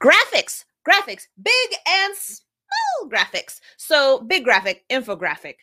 graphics, 0.00 0.64
graphics, 0.88 1.26
big 1.42 1.78
and 1.88 2.14
small 2.16 3.08
graphics. 3.08 3.60
So 3.76 4.20
big 4.20 4.44
graphic, 4.44 4.84
infographic, 4.90 5.56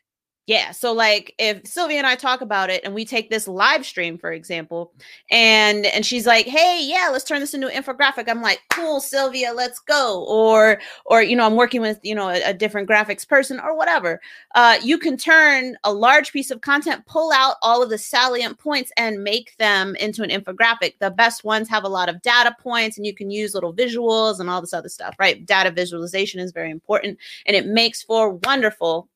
yeah. 0.47 0.71
So 0.71 0.93
like 0.93 1.35
if 1.37 1.67
Sylvia 1.67 1.97
and 1.97 2.07
I 2.07 2.15
talk 2.15 2.39
about 2.39 2.69
it 2.69 2.81
and 2.85 2.95
we 2.95 3.03
take 3.03 3.29
this 3.29 3.49
live 3.49 3.85
stream, 3.85 4.17
for 4.17 4.31
example, 4.31 4.93
and 5.29 5.85
and 5.87 6.05
she's 6.05 6.25
like, 6.25 6.45
hey, 6.45 6.79
yeah, 6.81 7.09
let's 7.11 7.25
turn 7.25 7.41
this 7.41 7.53
into 7.53 7.67
an 7.67 7.83
infographic. 7.83 8.29
I'm 8.29 8.41
like, 8.41 8.61
cool, 8.69 9.01
Sylvia, 9.01 9.51
let's 9.53 9.79
go. 9.79 10.25
Or 10.25 10.79
or 11.05 11.21
you 11.21 11.35
know, 11.35 11.45
I'm 11.45 11.57
working 11.57 11.81
with, 11.81 11.99
you 12.01 12.15
know, 12.15 12.29
a, 12.29 12.41
a 12.43 12.53
different 12.53 12.89
graphics 12.89 13.27
person 13.27 13.59
or 13.59 13.75
whatever. 13.75 14.21
Uh, 14.55 14.77
you 14.81 14.97
can 14.97 15.17
turn 15.17 15.75
a 15.83 15.91
large 15.91 16.31
piece 16.31 16.49
of 16.49 16.61
content, 16.61 17.05
pull 17.07 17.33
out 17.33 17.57
all 17.61 17.83
of 17.83 17.89
the 17.89 17.97
salient 17.97 18.57
points 18.57 18.89
and 18.95 19.21
make 19.21 19.55
them 19.57 19.97
into 19.97 20.23
an 20.23 20.29
infographic. 20.29 20.93
The 20.99 21.11
best 21.11 21.43
ones 21.43 21.67
have 21.67 21.83
a 21.83 21.89
lot 21.89 22.07
of 22.07 22.21
data 22.21 22.55
points 22.57 22.95
and 22.95 23.05
you 23.05 23.13
can 23.13 23.29
use 23.29 23.53
little 23.53 23.73
visuals 23.73 24.39
and 24.39 24.49
all 24.49 24.61
this 24.61 24.73
other 24.73 24.87
stuff, 24.87 25.13
right? 25.19 25.45
Data 25.45 25.71
visualization 25.71 26.39
is 26.39 26.53
very 26.53 26.71
important 26.71 27.17
and 27.45 27.53
it 27.53 27.65
makes 27.65 28.01
for 28.01 28.35
wonderful 28.45 29.09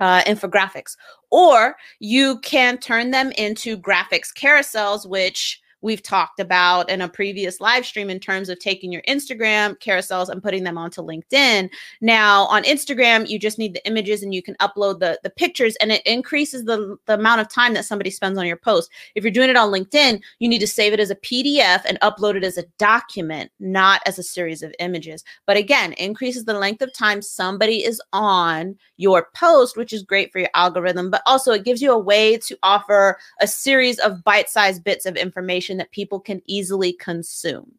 uh, 0.00 0.22
infographics, 0.24 0.96
or 1.30 1.76
you 2.00 2.38
can 2.40 2.78
turn 2.78 3.10
them 3.10 3.32
into 3.32 3.78
graphics 3.78 4.32
carousels, 4.36 5.08
which 5.08 5.61
we've 5.82 6.02
talked 6.02 6.40
about 6.40 6.88
in 6.88 7.00
a 7.00 7.08
previous 7.08 7.60
live 7.60 7.84
stream 7.84 8.08
in 8.08 8.20
terms 8.20 8.48
of 8.48 8.58
taking 8.58 8.92
your 8.92 9.02
Instagram 9.02 9.78
carousels 9.78 10.28
and 10.28 10.42
putting 10.42 10.64
them 10.64 10.78
onto 10.78 11.02
LinkedIn. 11.02 11.68
Now, 12.00 12.44
on 12.46 12.62
Instagram, 12.62 13.28
you 13.28 13.38
just 13.38 13.58
need 13.58 13.74
the 13.74 13.86
images 13.86 14.22
and 14.22 14.32
you 14.32 14.42
can 14.42 14.54
upload 14.56 15.00
the, 15.00 15.18
the 15.22 15.30
pictures, 15.30 15.76
and 15.76 15.92
it 15.92 16.06
increases 16.06 16.64
the, 16.64 16.96
the 17.06 17.14
amount 17.14 17.40
of 17.40 17.48
time 17.48 17.74
that 17.74 17.84
somebody 17.84 18.10
spends 18.10 18.38
on 18.38 18.46
your 18.46 18.56
post. 18.56 18.90
If 19.14 19.24
you're 19.24 19.32
doing 19.32 19.50
it 19.50 19.56
on 19.56 19.72
LinkedIn, 19.72 20.20
you 20.38 20.48
need 20.48 20.60
to 20.60 20.66
save 20.66 20.92
it 20.92 21.00
as 21.00 21.10
a 21.10 21.16
PDF 21.16 21.82
and 21.84 21.98
upload 22.00 22.36
it 22.36 22.44
as 22.44 22.58
a 22.58 22.64
document, 22.78 23.50
not 23.58 24.00
as 24.06 24.18
a 24.18 24.22
series 24.22 24.62
of 24.62 24.74
images. 24.78 25.24
But 25.46 25.56
again, 25.56 25.92
increases 25.94 26.44
the 26.44 26.54
length 26.54 26.82
of 26.82 26.92
time 26.92 27.22
somebody 27.22 27.84
is 27.84 28.00
on 28.12 28.76
your 28.96 29.28
post, 29.34 29.76
which 29.76 29.92
is 29.92 30.02
great 30.02 30.32
for 30.32 30.38
your 30.38 30.50
algorithm, 30.54 31.10
but 31.10 31.22
also 31.26 31.52
it 31.52 31.64
gives 31.64 31.82
you 31.82 31.92
a 31.92 31.98
way 31.98 32.36
to 32.38 32.56
offer 32.62 33.18
a 33.40 33.46
series 33.46 33.98
of 33.98 34.22
bite 34.24 34.48
sized 34.48 34.84
bits 34.84 35.06
of 35.06 35.16
information 35.16 35.71
information 35.72 35.78
that 35.78 35.92
people 35.92 36.20
can 36.20 36.42
easily 36.46 36.92
consume. 36.92 37.72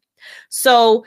So, 0.49 1.05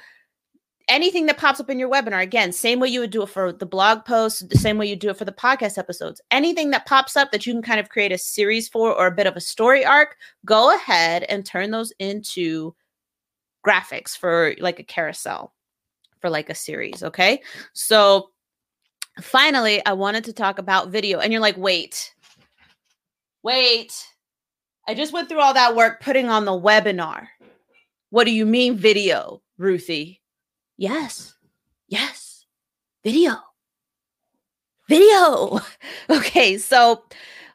anything 0.88 1.26
that 1.26 1.38
pops 1.38 1.58
up 1.58 1.68
in 1.68 1.78
your 1.80 1.90
webinar, 1.90 2.22
again, 2.22 2.52
same 2.52 2.78
way 2.78 2.88
you 2.88 3.00
would 3.00 3.10
do 3.10 3.22
it 3.22 3.28
for 3.28 3.52
the 3.52 3.66
blog 3.66 4.04
post, 4.04 4.48
the 4.48 4.58
same 4.58 4.78
way 4.78 4.86
you 4.86 4.94
do 4.94 5.10
it 5.10 5.16
for 5.16 5.24
the 5.24 5.32
podcast 5.32 5.78
episodes. 5.78 6.20
Anything 6.30 6.70
that 6.70 6.86
pops 6.86 7.16
up 7.16 7.32
that 7.32 7.44
you 7.46 7.52
can 7.52 7.62
kind 7.62 7.80
of 7.80 7.88
create 7.88 8.12
a 8.12 8.18
series 8.18 8.68
for 8.68 8.92
or 8.92 9.08
a 9.08 9.14
bit 9.14 9.26
of 9.26 9.36
a 9.36 9.40
story 9.40 9.84
arc, 9.84 10.16
go 10.44 10.74
ahead 10.74 11.24
and 11.24 11.44
turn 11.44 11.70
those 11.70 11.92
into 11.98 12.74
graphics 13.66 14.16
for 14.16 14.54
like 14.60 14.78
a 14.78 14.84
carousel 14.84 15.52
for 16.20 16.30
like 16.30 16.50
a 16.50 16.54
series. 16.54 17.02
Okay. 17.02 17.42
So, 17.72 18.30
finally, 19.20 19.84
I 19.86 19.94
wanted 19.94 20.24
to 20.24 20.32
talk 20.32 20.58
about 20.58 20.90
video. 20.90 21.18
And 21.18 21.32
you're 21.32 21.42
like, 21.42 21.56
wait, 21.56 22.14
wait 23.42 23.92
I 24.88 24.94
just 24.94 25.12
went 25.12 25.28
through 25.28 25.40
all 25.40 25.54
that 25.54 25.74
work 25.74 26.00
putting 26.00 26.28
on 26.28 26.44
the 26.44 26.52
webinar. 26.52 27.26
What 28.10 28.24
do 28.24 28.30
you 28.30 28.46
mean 28.46 28.76
video, 28.76 29.42
Ruthie? 29.58 30.22
Yes. 30.76 31.34
Yes. 31.88 32.46
Video. 33.04 33.36
Video. 34.88 35.60
Okay, 36.08 36.56
so 36.56 37.02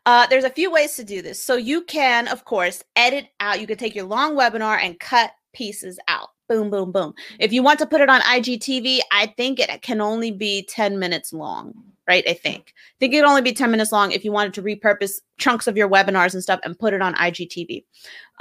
uh, 0.05 0.27
there's 0.27 0.43
a 0.43 0.49
few 0.49 0.69
ways 0.69 0.95
to 0.95 1.05
do 1.05 1.21
this. 1.21 1.41
So 1.41 1.55
you 1.55 1.83
can, 1.83 2.27
of 2.27 2.43
course, 2.43 2.83
edit 2.97 3.27
out. 3.39 3.61
You 3.61 3.67
can 3.67 3.77
take 3.77 3.95
your 3.95 4.05
long 4.05 4.35
webinar 4.35 4.77
and 4.81 4.99
cut 4.99 5.31
pieces 5.53 5.97
out. 6.09 6.29
Boom, 6.49 6.69
boom, 6.69 6.91
boom. 6.91 7.13
If 7.39 7.53
you 7.53 7.63
want 7.63 7.79
to 7.79 7.85
put 7.85 8.01
it 8.01 8.09
on 8.09 8.19
IGTV, 8.21 8.99
I 9.09 9.27
think 9.37 9.59
it 9.59 9.81
can 9.81 10.01
only 10.01 10.31
be 10.31 10.63
10 10.63 10.99
minutes 10.99 11.31
long 11.31 11.73
right? 12.11 12.27
I 12.27 12.33
think. 12.33 12.73
I 12.75 12.95
think 12.99 13.13
it'd 13.13 13.25
only 13.25 13.41
be 13.41 13.53
10 13.53 13.71
minutes 13.71 13.93
long 13.93 14.11
if 14.11 14.25
you 14.25 14.33
wanted 14.33 14.53
to 14.55 14.61
repurpose 14.61 15.21
chunks 15.37 15.65
of 15.65 15.77
your 15.77 15.87
webinars 15.87 16.33
and 16.33 16.43
stuff 16.43 16.59
and 16.63 16.77
put 16.77 16.93
it 16.93 17.01
on 17.01 17.15
IGTV. 17.15 17.85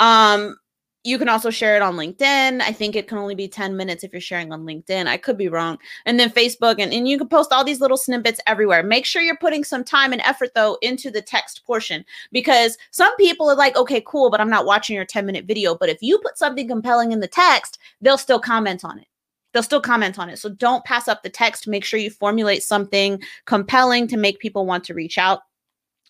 Um, 0.00 0.56
you 1.04 1.18
can 1.18 1.28
also 1.28 1.50
share 1.50 1.76
it 1.76 1.82
on 1.82 1.94
LinkedIn. 1.94 2.60
I 2.60 2.72
think 2.72 2.96
it 2.96 3.06
can 3.06 3.16
only 3.16 3.36
be 3.36 3.46
10 3.46 3.76
minutes 3.76 4.02
if 4.02 4.12
you're 4.12 4.20
sharing 4.20 4.52
on 4.52 4.66
LinkedIn. 4.66 5.06
I 5.06 5.18
could 5.18 5.38
be 5.38 5.48
wrong. 5.48 5.78
And 6.04 6.18
then 6.18 6.30
Facebook, 6.30 6.80
and, 6.80 6.92
and 6.92 7.06
you 7.06 7.16
can 7.16 7.28
post 7.28 7.52
all 7.52 7.64
these 7.64 7.80
little 7.80 7.96
snippets 7.96 8.40
everywhere. 8.48 8.82
Make 8.82 9.06
sure 9.06 9.22
you're 9.22 9.36
putting 9.36 9.62
some 9.62 9.84
time 9.84 10.12
and 10.12 10.20
effort, 10.22 10.50
though, 10.56 10.76
into 10.82 11.12
the 11.12 11.22
text 11.22 11.64
portion 11.64 12.04
because 12.32 12.76
some 12.90 13.14
people 13.16 13.48
are 13.48 13.56
like, 13.56 13.76
okay, 13.76 14.02
cool, 14.04 14.30
but 14.30 14.40
I'm 14.40 14.50
not 14.50 14.66
watching 14.66 14.96
your 14.96 15.06
10 15.06 15.24
minute 15.24 15.46
video. 15.46 15.76
But 15.76 15.90
if 15.90 16.02
you 16.02 16.18
put 16.18 16.36
something 16.36 16.66
compelling 16.66 17.12
in 17.12 17.20
the 17.20 17.28
text, 17.28 17.78
they'll 18.00 18.18
still 18.18 18.40
comment 18.40 18.84
on 18.84 18.98
it 18.98 19.06
they'll 19.52 19.62
still 19.62 19.80
comment 19.80 20.18
on 20.18 20.28
it. 20.28 20.38
So 20.38 20.48
don't 20.48 20.84
pass 20.84 21.08
up 21.08 21.22
the 21.22 21.30
text. 21.30 21.68
Make 21.68 21.84
sure 21.84 21.98
you 21.98 22.10
formulate 22.10 22.62
something 22.62 23.20
compelling 23.46 24.06
to 24.08 24.16
make 24.16 24.38
people 24.38 24.66
want 24.66 24.84
to 24.84 24.94
reach 24.94 25.18
out. 25.18 25.40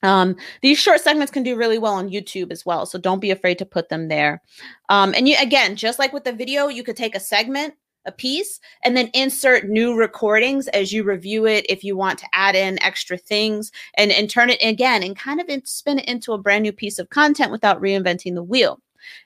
Um, 0.02 0.37
these 0.62 0.78
short 0.78 1.00
segments 1.00 1.32
can 1.32 1.42
do 1.42 1.56
really 1.56 1.78
well 1.78 1.94
on 1.94 2.11
YouTube 2.11 2.50
as 2.50 2.64
well. 2.64 2.87
So 2.87 2.99
don't 2.99 3.20
be 3.20 3.30
afraid 3.30 3.59
to 3.59 3.66
put 3.66 3.88
them 3.88 4.09
there. 4.09 4.42
Um, 4.88 5.14
and 5.14 5.28
you, 5.28 5.37
again, 5.40 5.76
just 5.76 5.99
like 5.99 6.12
with 6.12 6.25
the 6.25 6.32
video, 6.32 6.68
you 6.68 6.82
could 6.82 6.97
take 6.97 7.14
a 7.14 7.20
segment, 7.20 7.75
a 8.06 8.12
piece, 8.12 8.61
and 8.82 8.97
then 8.97 9.11
insert 9.12 9.68
new 9.68 9.94
recordings 9.94 10.68
as 10.68 10.90
you 10.90 11.04
review 11.04 11.47
it 11.47 11.66
if 11.68 11.85
you 11.85 11.97
want 11.97 12.18
to 12.18 12.28
add 12.32 12.54
in 12.54 12.82
extra 12.82 13.18
things 13.18 13.73
and, 13.99 14.11
and 14.11 14.30
turn 14.30 14.49
it 14.49 14.62
again 14.62 15.02
and 15.02 15.18
kind 15.18 15.38
of 15.38 15.49
in, 15.50 15.64
spin 15.66 15.99
it 15.99 16.09
into 16.09 16.32
a 16.32 16.38
brand 16.38 16.62
new 16.62 16.73
piece 16.73 16.99
of 16.99 17.11
content 17.11 17.52
without 17.52 17.80
reinventing 17.80 18.35
the 18.35 18.42
wheel. 18.42 18.80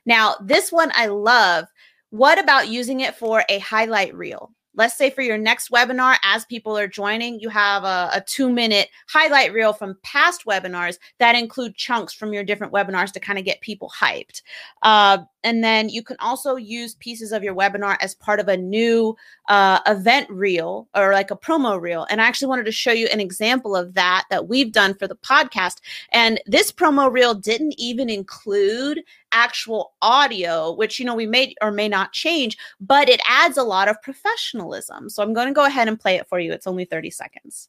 Now, 0.07 0.35
this 0.41 0.73
one 0.73 0.91
I 0.95 1.07
love 1.07 1.67
what 2.15 2.39
about 2.39 2.69
using 2.69 3.01
it 3.01 3.17
for 3.17 3.45
a 3.49 3.59
highlight 3.59 4.15
reel? 4.15 4.53
Let's 4.77 4.97
say 4.97 5.11
for 5.11 5.23
your 5.23 5.37
next 5.37 5.73
webinar, 5.73 6.17
as 6.23 6.45
people 6.45 6.79
are 6.79 6.87
joining, 6.87 7.41
you 7.41 7.49
have 7.49 7.83
a, 7.83 8.09
a, 8.13 8.21
two 8.25 8.49
minute 8.49 8.89
highlight 9.09 9.53
reel 9.53 9.73
from 9.73 9.99
past 10.05 10.45
webinars 10.45 10.99
that 11.19 11.35
include 11.35 11.75
chunks 11.75 12.15
from 12.15 12.33
your 12.33 12.45
different 12.45 12.73
webinars 12.73 13.11
to 13.15 13.21
kind 13.21 13.37
of 13.37 13.45
get 13.45 13.61
people 13.63 13.91
hyped. 14.01 14.43
Uh, 14.83 15.19
And 15.45 15.63
then 15.63 15.89
you 15.89 16.03
can 16.03 16.17
also 16.19 16.57
use 16.57 16.95
pieces 16.97 17.31
of 17.31 17.45
your 17.45 17.55
webinar 17.55 17.97
as 18.01 18.15
part 18.15 18.41
of 18.41 18.49
a 18.49 18.57
new 18.57 19.15
uh, 19.49 19.79
event 19.87 20.29
reel 20.31 20.89
or 20.95 21.13
like 21.13 21.31
a 21.31 21.37
promo 21.37 21.81
reel. 21.81 22.07
And 22.11 22.21
I 22.21 22.27
actually 22.27 22.49
wanted 22.49 22.65
to 22.65 22.73
show 22.73 22.93
you 22.93 23.07
an 23.09 23.21
example 23.21 23.77
of 23.77 23.95
that 23.95 24.25
that 24.31 24.49
we've 24.49 24.73
done 24.73 24.95
for 24.95 25.07
the 25.07 25.17
podcast. 25.17 25.81
And 26.13 26.41
this 26.47 26.73
promo 26.73 27.13
reel 27.13 27.35
didn't 27.35 27.75
even 27.79 28.09
include 28.09 29.03
actual 29.33 29.93
audio, 30.01 30.73
which, 30.73 30.99
you 30.99 31.05
know, 31.05 31.15
we 31.15 31.27
may 31.27 31.55
or 31.61 31.71
may 31.71 31.89
not 31.89 32.13
change, 32.13 32.57
but 32.81 33.09
it 33.09 33.21
adds 33.29 33.59
a 33.59 33.63
lot 33.63 33.89
of 33.89 34.01
professionalism. 34.03 35.11
So 35.11 35.23
I'm 35.23 35.35
going 35.35 35.49
to 35.49 35.55
go 35.55 35.67
ahead 35.67 35.89
and 35.89 36.01
play 36.01 36.17
it 36.17 36.27
for 36.29 36.39
you. 36.39 36.53
It's 36.53 36.67
only 36.67 36.85
30 36.85 37.11
seconds. 37.11 37.69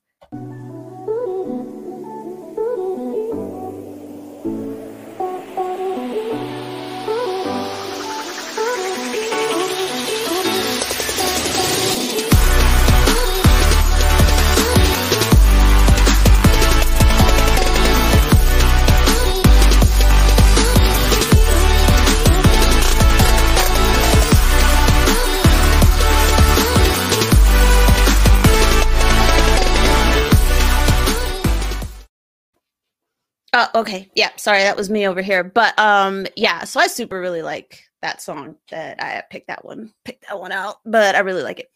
Uh, 33.55 33.69
okay. 33.73 34.11
Yeah. 34.15 34.31
Sorry, 34.35 34.59
that 34.59 34.75
was 34.75 34.89
me 34.89 35.07
over 35.07 35.21
here. 35.21 35.41
But 35.41 35.79
um, 35.79 36.27
yeah. 36.35 36.65
So 36.65 36.77
I 36.77 36.87
super 36.87 37.21
really 37.21 37.41
like 37.41 37.81
that 38.01 38.21
song 38.21 38.57
that 38.69 39.01
I 39.01 39.23
picked 39.31 39.47
that 39.47 39.63
one, 39.63 39.93
picked 40.03 40.27
that 40.27 40.37
one 40.37 40.51
out. 40.51 40.79
But 40.85 41.15
I 41.15 41.19
really 41.19 41.41
like 41.41 41.61
it. 41.61 41.71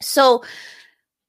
So 0.00 0.44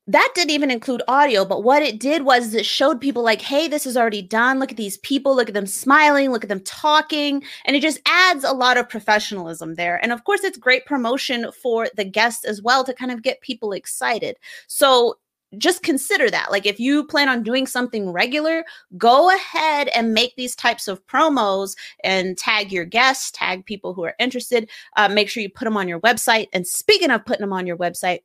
that 0.05 0.31
didn't 0.35 0.51
even 0.51 0.69
include 0.69 1.01
audio, 1.07 1.43
but 1.43 1.63
what 1.63 1.81
it 1.81 1.99
did 1.99 2.21
was 2.21 2.53
it 2.53 2.65
showed 2.65 3.01
people 3.01 3.23
like, 3.23 3.41
hey, 3.41 3.67
this 3.67 3.87
is 3.87 3.97
already 3.97 4.21
done. 4.21 4.59
Look 4.59 4.69
at 4.69 4.77
these 4.77 4.99
people. 4.99 5.35
Look 5.35 5.49
at 5.49 5.55
them 5.55 5.65
smiling. 5.65 6.31
Look 6.31 6.43
at 6.43 6.49
them 6.49 6.61
talking. 6.61 7.43
And 7.65 7.75
it 7.75 7.81
just 7.81 7.99
adds 8.05 8.43
a 8.43 8.53
lot 8.53 8.77
of 8.77 8.87
professionalism 8.87 9.75
there. 9.75 9.99
And 10.03 10.13
of 10.13 10.23
course, 10.25 10.43
it's 10.43 10.59
great 10.59 10.85
promotion 10.85 11.51
for 11.51 11.87
the 11.95 12.05
guests 12.05 12.45
as 12.45 12.61
well 12.61 12.83
to 12.83 12.93
kind 12.93 13.11
of 13.11 13.23
get 13.23 13.41
people 13.41 13.73
excited. 13.73 14.37
So 14.67 15.15
just 15.57 15.81
consider 15.81 16.29
that. 16.29 16.51
Like 16.51 16.65
if 16.65 16.79
you 16.79 17.05
plan 17.05 17.29
on 17.29 17.43
doing 17.43 17.67
something 17.67 18.11
regular, 18.11 18.65
go 18.97 19.33
ahead 19.33 19.87
and 19.89 20.13
make 20.13 20.35
these 20.35 20.55
types 20.55 20.87
of 20.87 21.05
promos 21.07 21.75
and 22.03 22.37
tag 22.37 22.71
your 22.71 22.83
guests, 22.83 23.31
tag 23.31 23.65
people 23.65 23.93
who 23.93 24.03
are 24.03 24.15
interested. 24.19 24.69
Uh, 24.97 25.07
make 25.07 25.29
sure 25.29 25.41
you 25.41 25.49
put 25.49 25.65
them 25.65 25.77
on 25.77 25.87
your 25.87 26.01
website. 26.01 26.47
And 26.51 26.67
speaking 26.67 27.11
of 27.11 27.25
putting 27.25 27.41
them 27.41 27.53
on 27.53 27.65
your 27.65 27.77
website, 27.77 28.19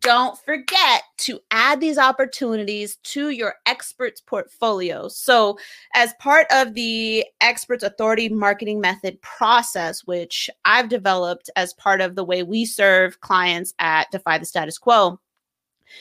don't 0.00 0.38
forget 0.38 1.02
to 1.18 1.40
add 1.50 1.80
these 1.80 1.98
opportunities 1.98 2.96
to 2.96 3.30
your 3.30 3.54
experts 3.66 4.20
portfolio. 4.20 5.08
So, 5.08 5.58
as 5.94 6.14
part 6.20 6.46
of 6.52 6.74
the 6.74 7.24
experts 7.40 7.82
authority 7.82 8.28
marketing 8.28 8.80
method 8.80 9.20
process, 9.22 10.04
which 10.04 10.48
I've 10.64 10.88
developed 10.88 11.50
as 11.56 11.74
part 11.74 12.00
of 12.00 12.14
the 12.14 12.24
way 12.24 12.42
we 12.42 12.64
serve 12.64 13.20
clients 13.20 13.74
at 13.78 14.10
Defy 14.10 14.38
the 14.38 14.46
Status 14.46 14.78
Quo 14.78 15.18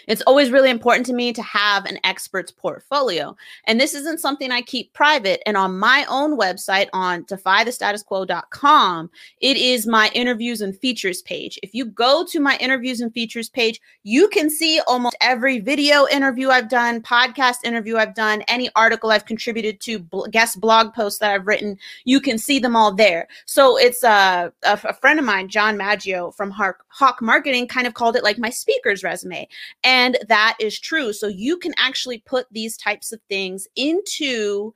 it's 0.08 0.22
always 0.24 0.52
really 0.52 0.70
important 0.70 1.06
to 1.08 1.14
me 1.14 1.34
to 1.34 1.42
have 1.42 1.86
an 1.86 2.00
expert's 2.04 2.52
portfolio. 2.52 3.36
And 3.66 3.80
this 3.80 3.94
isn't 3.94 4.20
something 4.20 4.52
I 4.52 4.62
keep 4.62 4.94
private. 4.94 5.42
And 5.46 5.58
on 5.58 5.78
my 5.80 6.06
own 6.10 6.38
website 6.38 6.88
on 6.94 7.24
defythestatusquo.com, 7.26 9.10
it 9.40 9.58
is 9.58 9.88
my 9.88 10.10
interviews 10.14 10.62
and 10.62 10.78
features 10.78 11.22
page. 11.22 11.60
If 11.64 11.74
you 11.74 11.86
go 11.86 12.26
to 12.26 12.40
my 12.40 12.58
interviews 12.58 13.02
and 13.02 13.14
features 13.14 13.50
page, 13.50 13.80
you 14.04 14.28
can 14.30 14.50
see 14.50 14.82
almost 14.88 15.16
every 15.22 15.60
video 15.60 16.08
interview 16.08 16.50
I've 16.50 16.70
done, 16.70 17.02
podcast 17.02 17.58
interview 17.64 17.98
I've 17.98 18.16
done, 18.16 18.42
any 18.48 18.70
article 18.76 19.12
I've 19.12 19.26
contributed 19.26 19.80
to, 19.82 20.00
guest 20.32 20.60
blog 20.60 20.94
posts 20.94 21.20
that 21.20 21.32
I've 21.32 21.48
written. 21.48 21.78
You 22.06 22.20
can 22.20 22.38
see 22.38 22.60
them 22.60 22.76
all 22.76 22.94
there. 22.94 23.28
So 23.46 23.78
it's 23.78 24.04
uh, 24.04 24.50
a, 24.64 24.94
friend 24.94 25.20
of 25.20 25.26
mine, 25.26 25.50
John 25.50 25.78
Maggio 25.78 26.32
from 26.32 26.52
Hawk 26.52 27.22
Marketing, 27.22 27.68
kind 27.68 27.88
of 27.88 27.94
called 27.94 28.16
it 28.16 28.24
like 28.24 28.38
my 28.38 28.50
speaker's 28.50 29.04
resume. 29.04 29.48
And 29.84 30.18
that 30.28 30.58
is 30.60 30.80
true. 30.80 31.12
So 31.14 31.28
you 31.28 31.58
can 31.58 31.74
actually 31.78 32.20
put 32.20 32.46
these 32.52 32.78
types 32.78 33.12
of 33.12 33.20
things 33.30 33.68
into 33.76 34.74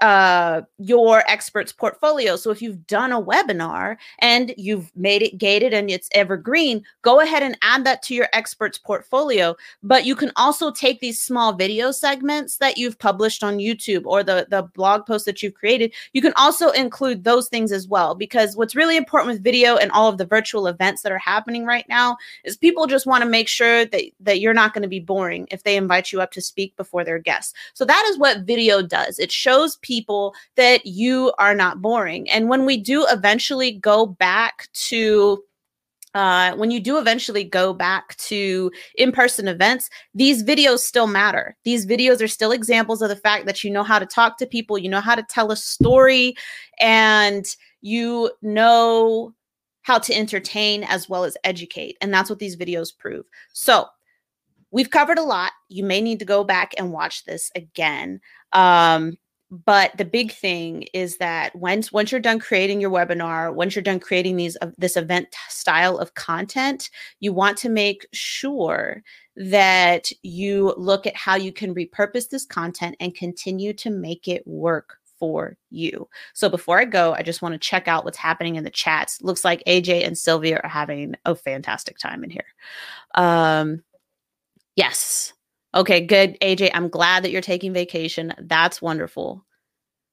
uh, 0.00 0.62
your 0.78 1.24
expert's 1.28 1.72
portfolio. 1.72 2.36
So 2.36 2.50
if 2.50 2.60
you've 2.60 2.86
done 2.86 3.12
a 3.12 3.22
webinar 3.22 3.96
and 4.20 4.54
you've 4.56 4.90
made 4.94 5.22
it 5.22 5.38
gated 5.38 5.72
and 5.72 5.90
it's 5.90 6.08
evergreen, 6.12 6.84
go 7.02 7.20
ahead 7.20 7.42
and 7.42 7.56
add 7.62 7.84
that 7.84 8.02
to 8.02 8.14
your 8.14 8.28
expert's 8.32 8.78
portfolio. 8.78 9.56
But 9.82 10.04
you 10.04 10.14
can 10.14 10.32
also 10.36 10.70
take 10.70 11.00
these 11.00 11.20
small 11.20 11.54
video 11.54 11.90
segments 11.90 12.58
that 12.58 12.76
you've 12.76 12.98
published 12.98 13.42
on 13.42 13.58
YouTube 13.58 14.02
or 14.04 14.22
the, 14.22 14.46
the 14.50 14.62
blog 14.62 15.06
post 15.06 15.24
that 15.26 15.42
you've 15.42 15.54
created. 15.54 15.94
You 16.12 16.22
can 16.22 16.34
also 16.36 16.70
include 16.70 17.24
those 17.24 17.48
things 17.48 17.72
as 17.72 17.88
well, 17.88 18.14
because 18.14 18.56
what's 18.56 18.76
really 18.76 18.96
important 18.96 19.32
with 19.32 19.44
video 19.44 19.76
and 19.76 19.90
all 19.92 20.08
of 20.08 20.18
the 20.18 20.26
virtual 20.26 20.66
events 20.66 21.02
that 21.02 21.12
are 21.12 21.18
happening 21.18 21.64
right 21.64 21.88
now 21.88 22.16
is 22.44 22.56
people 22.56 22.86
just 22.86 23.06
want 23.06 23.22
to 23.22 23.28
make 23.28 23.48
sure 23.48 23.84
that, 23.86 24.02
that 24.20 24.40
you're 24.40 24.54
not 24.54 24.74
going 24.74 24.82
to 24.82 24.88
be 24.88 25.00
boring 25.00 25.46
if 25.50 25.62
they 25.62 25.76
invite 25.76 26.12
you 26.12 26.20
up 26.20 26.32
to 26.32 26.40
speak 26.40 26.76
before 26.76 27.04
their 27.04 27.18
guests. 27.18 27.54
So 27.74 27.84
that 27.84 28.06
is 28.08 28.18
what 28.18 28.42
video 28.42 28.82
does. 28.82 29.18
It 29.18 29.32
shows 29.32 29.76
people 29.86 30.34
that 30.56 30.84
you 30.84 31.32
are 31.38 31.54
not 31.54 31.80
boring. 31.80 32.28
And 32.30 32.48
when 32.48 32.66
we 32.66 32.76
do 32.76 33.06
eventually 33.08 33.72
go 33.72 34.06
back 34.06 34.68
to 34.88 35.42
uh, 36.14 36.56
when 36.56 36.70
you 36.70 36.80
do 36.80 36.96
eventually 36.96 37.44
go 37.44 37.74
back 37.74 38.16
to 38.16 38.70
in 38.96 39.12
person 39.12 39.46
events, 39.48 39.90
these 40.14 40.42
videos 40.42 40.78
still 40.78 41.06
matter. 41.06 41.54
These 41.64 41.84
videos 41.84 42.22
are 42.22 42.28
still 42.28 42.52
examples 42.52 43.02
of 43.02 43.10
the 43.10 43.16
fact 43.16 43.44
that 43.44 43.62
you 43.62 43.70
know 43.70 43.82
how 43.82 43.98
to 43.98 44.06
talk 44.06 44.38
to 44.38 44.46
people, 44.46 44.78
you 44.78 44.88
know 44.88 45.02
how 45.02 45.14
to 45.14 45.22
tell 45.22 45.52
a 45.52 45.56
story, 45.56 46.34
and 46.80 47.44
you 47.82 48.30
know 48.40 49.34
how 49.82 49.98
to 49.98 50.14
entertain 50.14 50.84
as 50.84 51.06
well 51.06 51.22
as 51.22 51.36
educate. 51.44 51.98
And 52.00 52.14
that's 52.14 52.30
what 52.30 52.38
these 52.38 52.56
videos 52.56 52.96
prove. 52.96 53.26
So, 53.52 53.84
we've 54.70 54.90
covered 54.90 55.18
a 55.18 55.22
lot. 55.22 55.52
You 55.68 55.84
may 55.84 56.00
need 56.00 56.18
to 56.20 56.24
go 56.24 56.44
back 56.44 56.72
and 56.78 56.92
watch 56.92 57.24
this 57.24 57.50
again. 57.54 58.20
Um, 58.52 59.18
but 59.50 59.96
the 59.96 60.04
big 60.04 60.32
thing 60.32 60.82
is 60.92 61.18
that 61.18 61.54
once 61.54 61.92
once 61.92 62.10
you're 62.10 62.20
done 62.20 62.38
creating 62.38 62.80
your 62.80 62.90
webinar 62.90 63.54
once 63.54 63.74
you're 63.74 63.82
done 63.82 64.00
creating 64.00 64.36
these 64.36 64.56
uh, 64.60 64.70
this 64.76 64.96
event 64.96 65.28
style 65.48 65.98
of 65.98 66.14
content 66.14 66.90
you 67.20 67.32
want 67.32 67.56
to 67.56 67.68
make 67.68 68.06
sure 68.12 69.02
that 69.36 70.10
you 70.22 70.74
look 70.76 71.06
at 71.06 71.14
how 71.14 71.36
you 71.36 71.52
can 71.52 71.74
repurpose 71.74 72.28
this 72.28 72.44
content 72.44 72.96
and 72.98 73.14
continue 73.14 73.72
to 73.72 73.90
make 73.90 74.26
it 74.26 74.46
work 74.46 74.98
for 75.18 75.56
you. 75.70 76.08
So 76.34 76.48
before 76.48 76.78
I 76.78 76.84
go, 76.84 77.14
I 77.14 77.22
just 77.22 77.42
want 77.42 77.54
to 77.54 77.58
check 77.58 77.88
out 77.88 78.04
what's 78.04 78.18
happening 78.18 78.56
in 78.56 78.64
the 78.64 78.70
chats. 78.70 79.22
Looks 79.22 79.44
like 79.44 79.62
AJ 79.66 80.06
and 80.06 80.16
Sylvia 80.16 80.60
are 80.62 80.68
having 80.68 81.14
a 81.24 81.34
fantastic 81.34 81.98
time 81.98 82.24
in 82.24 82.30
here. 82.30 82.44
Um 83.14 83.82
yes. 84.74 85.32
Okay, 85.76 86.02
good. 86.02 86.38
AJ, 86.42 86.72
I'm 86.74 86.90
glad 86.90 87.24
that 87.24 87.32
you're 87.32 87.42
taking 87.42 87.74
vacation. 87.74 88.34
That's 88.40 88.82
wonderful. 88.82 89.46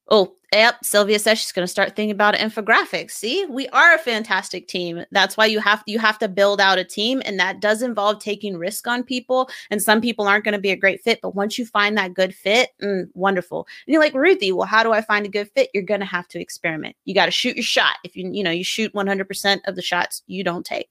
Oh, 0.10 0.36
yep. 0.53 0.83
Sylvia 0.83 1.19
says 1.19 1.39
she's 1.39 1.51
going 1.51 1.63
to 1.63 1.71
start 1.71 1.95
thinking 1.95 2.11
about 2.11 2.35
infographics. 2.35 3.11
See, 3.11 3.45
we 3.49 3.67
are 3.69 3.93
a 3.93 3.99
fantastic 3.99 4.67
team. 4.67 5.03
That's 5.11 5.35
why 5.35 5.45
you 5.45 5.59
have 5.59 5.83
you 5.85 5.99
have 5.99 6.19
to 6.19 6.27
build 6.27 6.61
out 6.61 6.77
a 6.77 6.83
team, 6.83 7.21
and 7.25 7.39
that 7.39 7.59
does 7.59 7.81
involve 7.81 8.19
taking 8.19 8.57
risk 8.57 8.87
on 8.87 9.03
people. 9.03 9.49
And 9.69 9.81
some 9.81 10.01
people 10.01 10.27
aren't 10.27 10.45
going 10.45 10.53
to 10.53 10.59
be 10.59 10.71
a 10.71 10.75
great 10.75 11.01
fit, 11.01 11.19
but 11.21 11.35
once 11.35 11.57
you 11.57 11.65
find 11.65 11.97
that 11.97 12.13
good 12.13 12.33
fit, 12.33 12.69
mm, 12.81 13.07
wonderful. 13.13 13.67
And 13.85 13.93
you're 13.93 14.01
like 14.01 14.13
Ruthie. 14.13 14.51
Well, 14.51 14.67
how 14.67 14.83
do 14.83 14.91
I 14.91 15.01
find 15.01 15.25
a 15.25 15.29
good 15.29 15.49
fit? 15.51 15.69
You're 15.73 15.83
going 15.83 15.99
to 15.99 16.05
have 16.05 16.27
to 16.29 16.39
experiment. 16.39 16.95
You 17.05 17.13
got 17.13 17.25
to 17.25 17.31
shoot 17.31 17.55
your 17.55 17.63
shot. 17.63 17.97
If 18.03 18.15
you 18.15 18.29
you 18.31 18.43
know 18.43 18.51
you 18.51 18.63
shoot 18.63 18.93
100% 18.93 19.59
of 19.65 19.75
the 19.75 19.81
shots 19.81 20.23
you 20.27 20.43
don't 20.43 20.65
take. 20.65 20.89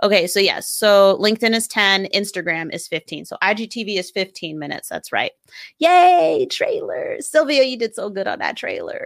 Okay, 0.00 0.28
so 0.28 0.38
yes, 0.38 0.68
so 0.68 1.18
LinkedIn 1.20 1.54
is 1.56 1.66
10, 1.66 2.06
Instagram 2.14 2.72
is 2.72 2.86
15. 2.86 3.24
So 3.24 3.36
IGTV 3.42 3.98
is 3.98 4.12
15 4.12 4.56
minutes. 4.56 4.88
That's 4.88 5.12
right. 5.12 5.32
Yay, 5.78 6.46
trailer. 6.48 7.16
Sylvia, 7.20 7.64
you 7.64 7.76
did 7.76 7.96
so 7.96 8.08
good 8.08 8.28
on 8.28 8.38
that 8.38 8.56
trailer. 8.56 8.97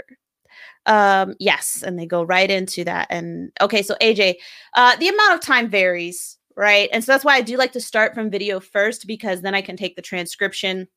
Um, 0.86 1.34
yes, 1.38 1.82
and 1.86 1.98
they 1.98 2.06
go 2.06 2.22
right 2.22 2.50
into 2.50 2.84
that. 2.84 3.06
And 3.10 3.52
okay, 3.60 3.82
so 3.82 3.94
AJ, 4.00 4.36
uh, 4.74 4.96
the 4.96 5.08
amount 5.08 5.34
of 5.34 5.40
time 5.40 5.68
varies, 5.68 6.38
right? 6.56 6.88
And 6.92 7.02
so 7.02 7.12
that's 7.12 7.24
why 7.24 7.36
I 7.36 7.42
do 7.42 7.56
like 7.56 7.72
to 7.72 7.80
start 7.80 8.14
from 8.14 8.30
video 8.30 8.60
first 8.60 9.06
because 9.06 9.42
then 9.42 9.54
I 9.54 9.62
can 9.62 9.76
take 9.76 9.96
the 9.96 10.02
transcription 10.02 10.88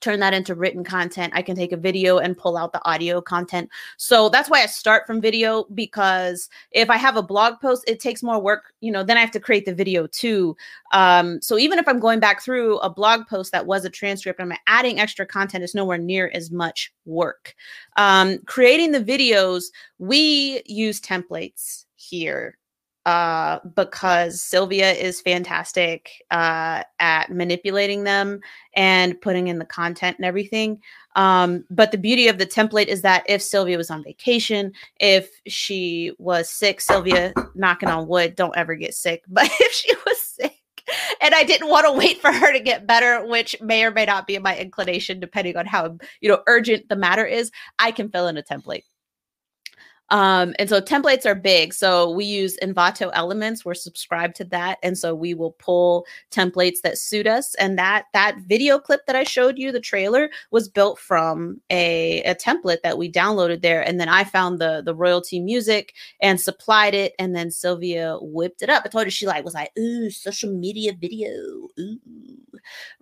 turn 0.00 0.20
that 0.20 0.34
into 0.34 0.54
written 0.54 0.84
content. 0.84 1.32
I 1.34 1.42
can 1.42 1.56
take 1.56 1.72
a 1.72 1.76
video 1.76 2.18
and 2.18 2.36
pull 2.36 2.56
out 2.56 2.72
the 2.72 2.84
audio 2.88 3.20
content. 3.20 3.68
So 3.96 4.28
that's 4.28 4.48
why 4.48 4.62
I 4.62 4.66
start 4.66 5.06
from 5.06 5.20
video 5.20 5.64
because 5.74 6.48
if 6.72 6.90
I 6.90 6.96
have 6.96 7.16
a 7.16 7.22
blog 7.22 7.60
post, 7.60 7.84
it 7.88 8.00
takes 8.00 8.22
more 8.22 8.40
work, 8.40 8.72
you 8.80 8.92
know, 8.92 9.02
then 9.02 9.16
I 9.16 9.20
have 9.20 9.30
to 9.32 9.40
create 9.40 9.66
the 9.66 9.74
video 9.74 10.06
too. 10.06 10.56
Um, 10.92 11.40
so 11.42 11.58
even 11.58 11.78
if 11.78 11.88
I'm 11.88 12.00
going 12.00 12.20
back 12.20 12.42
through 12.42 12.78
a 12.78 12.90
blog 12.90 13.26
post 13.26 13.52
that 13.52 13.66
was 13.66 13.84
a 13.84 13.90
transcript, 13.90 14.40
I'm 14.40 14.52
adding 14.66 15.00
extra 15.00 15.26
content 15.26 15.64
It's 15.64 15.74
nowhere 15.74 15.98
near 15.98 16.30
as 16.34 16.50
much 16.50 16.92
work. 17.04 17.54
Um, 17.96 18.38
creating 18.46 18.92
the 18.92 19.00
videos, 19.00 19.64
we 19.98 20.62
use 20.66 21.00
templates 21.00 21.84
here 21.96 22.58
uh, 23.06 23.58
because 23.74 24.42
Sylvia 24.42 24.92
is 24.92 25.20
fantastic 25.20 26.22
uh, 26.30 26.82
at 26.98 27.30
manipulating 27.30 28.04
them 28.04 28.40
and 28.74 29.20
putting 29.20 29.48
in 29.48 29.58
the 29.58 29.64
content 29.64 30.18
and 30.18 30.26
everything. 30.26 30.80
Um, 31.16 31.64
but 31.70 31.90
the 31.90 31.98
beauty 31.98 32.28
of 32.28 32.38
the 32.38 32.46
template 32.46 32.86
is 32.86 33.02
that 33.02 33.24
if 33.26 33.42
Sylvia 33.42 33.76
was 33.76 33.90
on 33.90 34.04
vacation, 34.04 34.72
if 35.00 35.30
she 35.46 36.12
was 36.18 36.50
sick, 36.50 36.80
Sylvia, 36.80 37.32
knocking 37.54 37.88
on 37.88 38.08
wood, 38.08 38.36
don't 38.36 38.56
ever 38.56 38.74
get 38.74 38.94
sick. 38.94 39.22
But 39.28 39.48
if 39.60 39.72
she 39.72 39.94
was 40.06 40.20
sick, 40.20 40.58
and 41.20 41.34
I 41.34 41.44
didn't 41.44 41.68
want 41.68 41.86
to 41.86 41.92
wait 41.92 42.20
for 42.20 42.32
her 42.32 42.52
to 42.52 42.60
get 42.60 42.86
better, 42.86 43.26
which 43.26 43.56
may 43.60 43.84
or 43.84 43.90
may 43.90 44.04
not 44.04 44.26
be 44.26 44.38
my 44.38 44.56
inclination, 44.56 45.20
depending 45.20 45.56
on 45.56 45.66
how 45.66 45.98
you 46.20 46.28
know 46.28 46.42
urgent 46.46 46.88
the 46.88 46.96
matter 46.96 47.24
is. 47.24 47.50
I 47.78 47.90
can 47.90 48.10
fill 48.10 48.28
in 48.28 48.36
a 48.36 48.42
template. 48.42 48.84
Um, 50.10 50.54
and 50.58 50.68
so 50.68 50.80
templates 50.80 51.26
are 51.26 51.34
big. 51.34 51.74
So 51.74 52.10
we 52.10 52.24
use 52.24 52.56
Envato 52.62 53.10
Elements. 53.12 53.64
We're 53.64 53.74
subscribed 53.74 54.36
to 54.36 54.44
that, 54.46 54.78
and 54.82 54.96
so 54.96 55.14
we 55.14 55.34
will 55.34 55.52
pull 55.52 56.06
templates 56.30 56.80
that 56.82 56.98
suit 56.98 57.26
us. 57.26 57.54
And 57.56 57.78
that 57.78 58.06
that 58.12 58.38
video 58.46 58.78
clip 58.78 59.06
that 59.06 59.16
I 59.16 59.24
showed 59.24 59.58
you, 59.58 59.70
the 59.70 59.80
trailer, 59.80 60.30
was 60.50 60.68
built 60.68 60.98
from 60.98 61.60
a, 61.70 62.22
a 62.22 62.34
template 62.34 62.82
that 62.82 62.98
we 62.98 63.10
downloaded 63.10 63.62
there. 63.62 63.82
And 63.82 64.00
then 64.00 64.08
I 64.08 64.24
found 64.24 64.58
the 64.58 64.82
the 64.84 64.94
royalty 64.94 65.40
music 65.40 65.94
and 66.22 66.40
supplied 66.40 66.94
it, 66.94 67.14
and 67.18 67.34
then 67.34 67.50
Sylvia 67.50 68.18
whipped 68.20 68.62
it 68.62 68.70
up. 68.70 68.82
I 68.84 68.88
told 68.88 69.04
her 69.04 69.10
she 69.10 69.26
like 69.26 69.44
was 69.44 69.54
like, 69.54 69.70
ooh, 69.78 70.10
social 70.10 70.52
media 70.52 70.92
video, 70.98 71.30
ooh, 71.78 71.98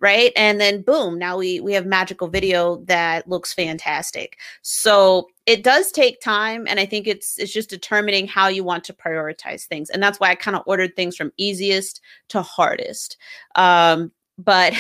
right? 0.01 0.33
And 0.37 0.61
then 0.61 0.83
boom, 0.83 1.19
now 1.19 1.39
we 1.39 1.61
we 1.61 1.73
have 1.75 1.87
magical 1.87 2.29
video 2.29 2.83
that 2.87 3.29
looks 3.29 3.53
fantastic. 3.53 4.39
So 4.63 5.29
it 5.47 5.63
does 5.63 5.93
take 5.93 6.21
time 6.21 6.67
and 6.69 6.79
i 6.81 6.87
think 6.87 7.07
it's 7.07 7.39
it's 7.39 7.53
just 7.53 7.71
determining 7.71 8.27
how 8.27 8.49
you 8.49 8.65
want 8.65 8.85
to 8.85 8.93
prioritize 8.93 9.65
things 9.65 9.91
and 9.91 10.03
that's 10.03 10.21
why 10.21 10.29
i 10.29 10.35
kind 10.35 10.57
of 10.57 10.63
ordered 10.67 10.95
things 10.97 11.17
from 11.17 11.33
easiest 11.37 12.01
to 12.29 12.43
hardest. 12.43 13.17
Um 13.55 14.13
but 14.39 14.75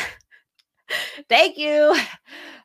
thank 1.28 1.56
you. 1.56 1.96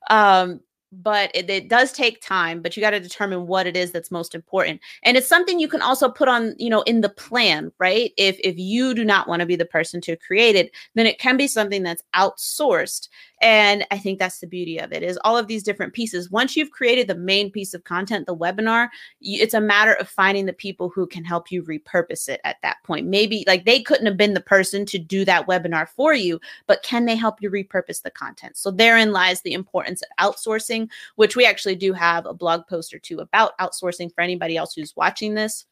Um 0.10 0.62
but 0.94 1.32
it, 1.34 1.50
it, 1.50 1.70
does 1.70 1.94
take 1.94 2.22
time 2.22 2.62
but 2.62 2.76
you 2.76 2.82
got 2.82 2.90
to 2.90 3.00
determine 3.00 3.48
what 3.48 3.66
it 3.66 3.78
is 3.78 3.94
that's 3.94 4.12
most 4.12 4.36
important 4.36 4.82
and 5.04 5.16
it's 5.16 5.26
something 5.26 5.58
you 5.58 5.70
can 5.70 5.82
also 5.82 6.10
put 6.10 6.28
on 6.28 6.54
you 6.58 6.70
know 6.70 6.82
in 6.82 7.00
the 7.00 7.08
plan 7.08 7.72
right? 7.80 8.12
If 8.18 8.38
if 8.44 8.58
you 8.58 8.94
do 8.94 9.06
not 9.06 9.28
want 9.28 9.40
to 9.40 9.46
be 9.46 9.56
the 9.56 9.66
person 9.66 10.02
to 10.02 10.18
create 10.18 10.56
it 10.56 10.72
then 10.96 11.06
it 11.06 11.18
can 11.18 11.38
be 11.38 11.48
something 11.48 11.84
that's 11.84 12.04
outsourced 12.14 13.08
and 13.42 13.86
I 13.90 13.98
think 13.98 14.20
that's 14.20 14.40
the 14.40 14.48
beauty 14.48 14.78
of 14.78 14.94
it 14.94 15.02
is 15.02 15.18
all 15.24 15.38
of 15.38 15.48
these 15.48 15.64
different 15.64 15.94
pieces. 15.94 16.30
Once 16.30 16.56
you've 16.56 16.72
created 16.72 17.08
the 17.08 17.16
main 17.16 17.52
piece 17.52 17.74
of 17.74 17.84
content, 17.84 18.28
the 18.28 18.36
webinar, 18.36 18.90
it's 19.20 19.56
a 19.56 19.62
matter 19.62 19.94
of 19.94 20.08
finding 20.08 20.46
the 20.46 20.54
people 20.54 20.90
who 20.90 21.08
can 21.08 21.24
help 21.24 21.52
you 21.52 21.64
repurpose 21.64 22.30
it 22.30 22.40
at 22.44 22.58
that 22.62 22.78
point. 22.84 23.08
Maybe 23.08 23.44
like 23.48 23.66
they 23.66 23.82
couldn't 23.82 24.06
have 24.06 24.18
been 24.18 24.36
the 24.36 24.42
person 24.42 24.86
to 24.86 25.00
do 25.00 25.26
that 25.26 25.48
webinar 25.48 25.90
for 25.90 26.14
you, 26.14 26.40
but 26.68 26.84
can 26.84 27.06
they 27.06 27.16
help 27.16 27.42
you 27.42 27.50
repurpose 27.50 28.04
the 28.04 28.12
content? 28.12 28.58
So 28.58 28.70
therein 28.70 29.12
lies 29.12 29.42
the 29.42 29.54
importance 29.54 30.04
of 30.04 30.34
outsourcing, 30.34 30.90
which 31.16 31.36
we 31.36 31.46
actually 31.46 31.76
do 31.76 31.94
have 31.94 32.28
a 32.28 32.34
blog 32.34 32.68
post 32.68 32.94
or 32.94 33.00
two 33.00 33.20
about 33.20 33.58
outsourcing 33.58 34.14
for 34.14 34.22
anybody 34.22 34.56
else 34.56 34.74
who's 34.76 34.96
watching 34.96 35.34
this. 35.34 35.66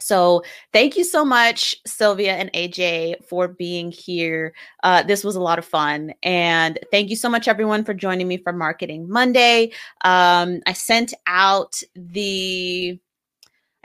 So, 0.00 0.42
thank 0.72 0.96
you 0.96 1.04
so 1.04 1.24
much, 1.24 1.76
Sylvia 1.86 2.34
and 2.34 2.52
AJ, 2.52 3.24
for 3.24 3.48
being 3.48 3.90
here. 3.92 4.54
Uh, 4.82 5.02
this 5.02 5.24
was 5.24 5.36
a 5.36 5.40
lot 5.40 5.58
of 5.58 5.64
fun. 5.64 6.12
And 6.22 6.78
thank 6.90 7.10
you 7.10 7.16
so 7.16 7.28
much, 7.28 7.48
everyone, 7.48 7.84
for 7.84 7.94
joining 7.94 8.28
me 8.28 8.36
for 8.38 8.52
Marketing 8.52 9.08
Monday. 9.08 9.72
Um, 10.02 10.60
I 10.66 10.72
sent 10.72 11.14
out 11.26 11.80
the 11.94 12.98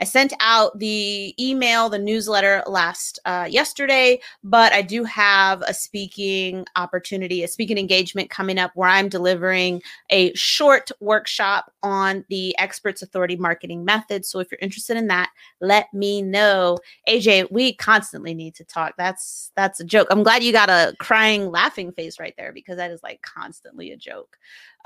I 0.00 0.04
sent 0.04 0.32
out 0.40 0.78
the 0.78 1.34
email, 1.42 1.88
the 1.88 1.98
newsletter 1.98 2.62
last 2.66 3.18
uh, 3.24 3.46
yesterday, 3.50 4.20
but 4.44 4.72
I 4.72 4.82
do 4.82 5.04
have 5.04 5.62
a 5.62 5.72
speaking 5.72 6.66
opportunity, 6.76 7.42
a 7.42 7.48
speaking 7.48 7.78
engagement 7.78 8.28
coming 8.28 8.58
up 8.58 8.72
where 8.74 8.90
I'm 8.90 9.08
delivering 9.08 9.82
a 10.10 10.34
short 10.34 10.90
workshop 11.00 11.72
on 11.82 12.24
the 12.28 12.56
Experts 12.58 13.02
Authority 13.02 13.36
Marketing 13.36 13.84
Method. 13.84 14.26
So 14.26 14.38
if 14.38 14.50
you're 14.50 14.58
interested 14.60 14.98
in 14.98 15.06
that, 15.06 15.30
let 15.60 15.92
me 15.94 16.20
know. 16.20 16.78
AJ, 17.08 17.50
we 17.50 17.74
constantly 17.74 18.34
need 18.34 18.54
to 18.56 18.64
talk. 18.64 18.94
That's 18.98 19.50
that's 19.56 19.80
a 19.80 19.84
joke. 19.84 20.08
I'm 20.10 20.22
glad 20.22 20.42
you 20.42 20.52
got 20.52 20.68
a 20.68 20.94
crying, 20.98 21.50
laughing 21.50 21.92
face 21.92 22.20
right 22.20 22.34
there 22.36 22.52
because 22.52 22.76
that 22.76 22.90
is 22.90 23.02
like 23.02 23.22
constantly 23.22 23.92
a 23.92 23.96
joke. 23.96 24.36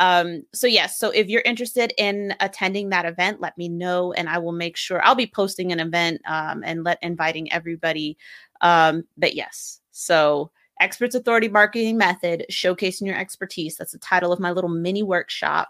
Um, 0.01 0.43
so 0.53 0.67
yes, 0.67 0.99
so 0.99 1.11
if 1.11 1.29
you're 1.29 1.43
interested 1.43 1.93
in 1.99 2.35
attending 2.41 2.89
that 2.89 3.05
event, 3.05 3.41
let 3.41 3.57
me 3.59 3.69
know 3.69 4.13
and 4.15 4.29
I 4.29 4.39
will 4.39 4.53
make 4.53 4.77
sure 4.77 5.05
I'll 5.05 5.15
be 5.15 5.27
posting 5.27 5.71
an 5.71 5.79
event 5.79 6.23
um, 6.27 6.63
and 6.65 6.83
let 6.83 6.99
inviting 7.03 7.53
everybody. 7.53 8.17
Um, 8.63 9.05
but 9.19 9.35
yes, 9.35 9.81
so 9.91 10.51
Experts 10.81 11.15
Authority 11.15 11.49
Marketing 11.49 11.99
Method, 11.99 12.47
showcasing 12.51 13.07
your 13.07 13.17
expertise. 13.17 13.77
That's 13.77 13.93
the 13.93 13.99
title 13.99 14.33
of 14.33 14.41
my 14.41 14.51
little 14.51 14.71
mini 14.71 15.03
workshop. 15.03 15.69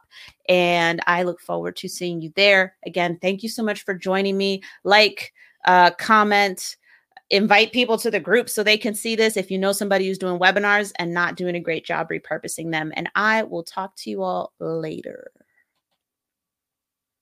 And 0.48 1.00
I 1.08 1.24
look 1.24 1.40
forward 1.40 1.74
to 1.76 1.88
seeing 1.88 2.20
you 2.22 2.32
there. 2.36 2.76
Again, 2.86 3.18
thank 3.20 3.42
you 3.42 3.48
so 3.48 3.64
much 3.64 3.84
for 3.84 3.94
joining 3.94 4.36
me. 4.36 4.62
Like, 4.84 5.32
uh, 5.64 5.90
comment, 5.98 6.76
invite 7.30 7.72
people 7.72 7.96
to 7.98 8.10
the 8.10 8.20
group 8.20 8.48
so 8.48 8.62
they 8.62 8.78
can 8.78 8.94
see 8.94 9.16
this 9.16 9.36
if 9.36 9.50
you 9.50 9.58
know 9.58 9.72
somebody 9.72 10.06
who's 10.06 10.18
doing 10.18 10.38
webinars 10.38 10.92
and 10.96 11.14
not 11.14 11.36
doing 11.36 11.54
a 11.54 11.60
great 11.60 11.84
job 11.84 12.08
repurposing 12.08 12.72
them. 12.72 12.92
And 12.96 13.08
I 13.14 13.44
will 13.44 13.62
talk 13.62 13.96
to 13.96 14.10
you 14.10 14.22
all 14.22 14.52
later. 14.58 15.30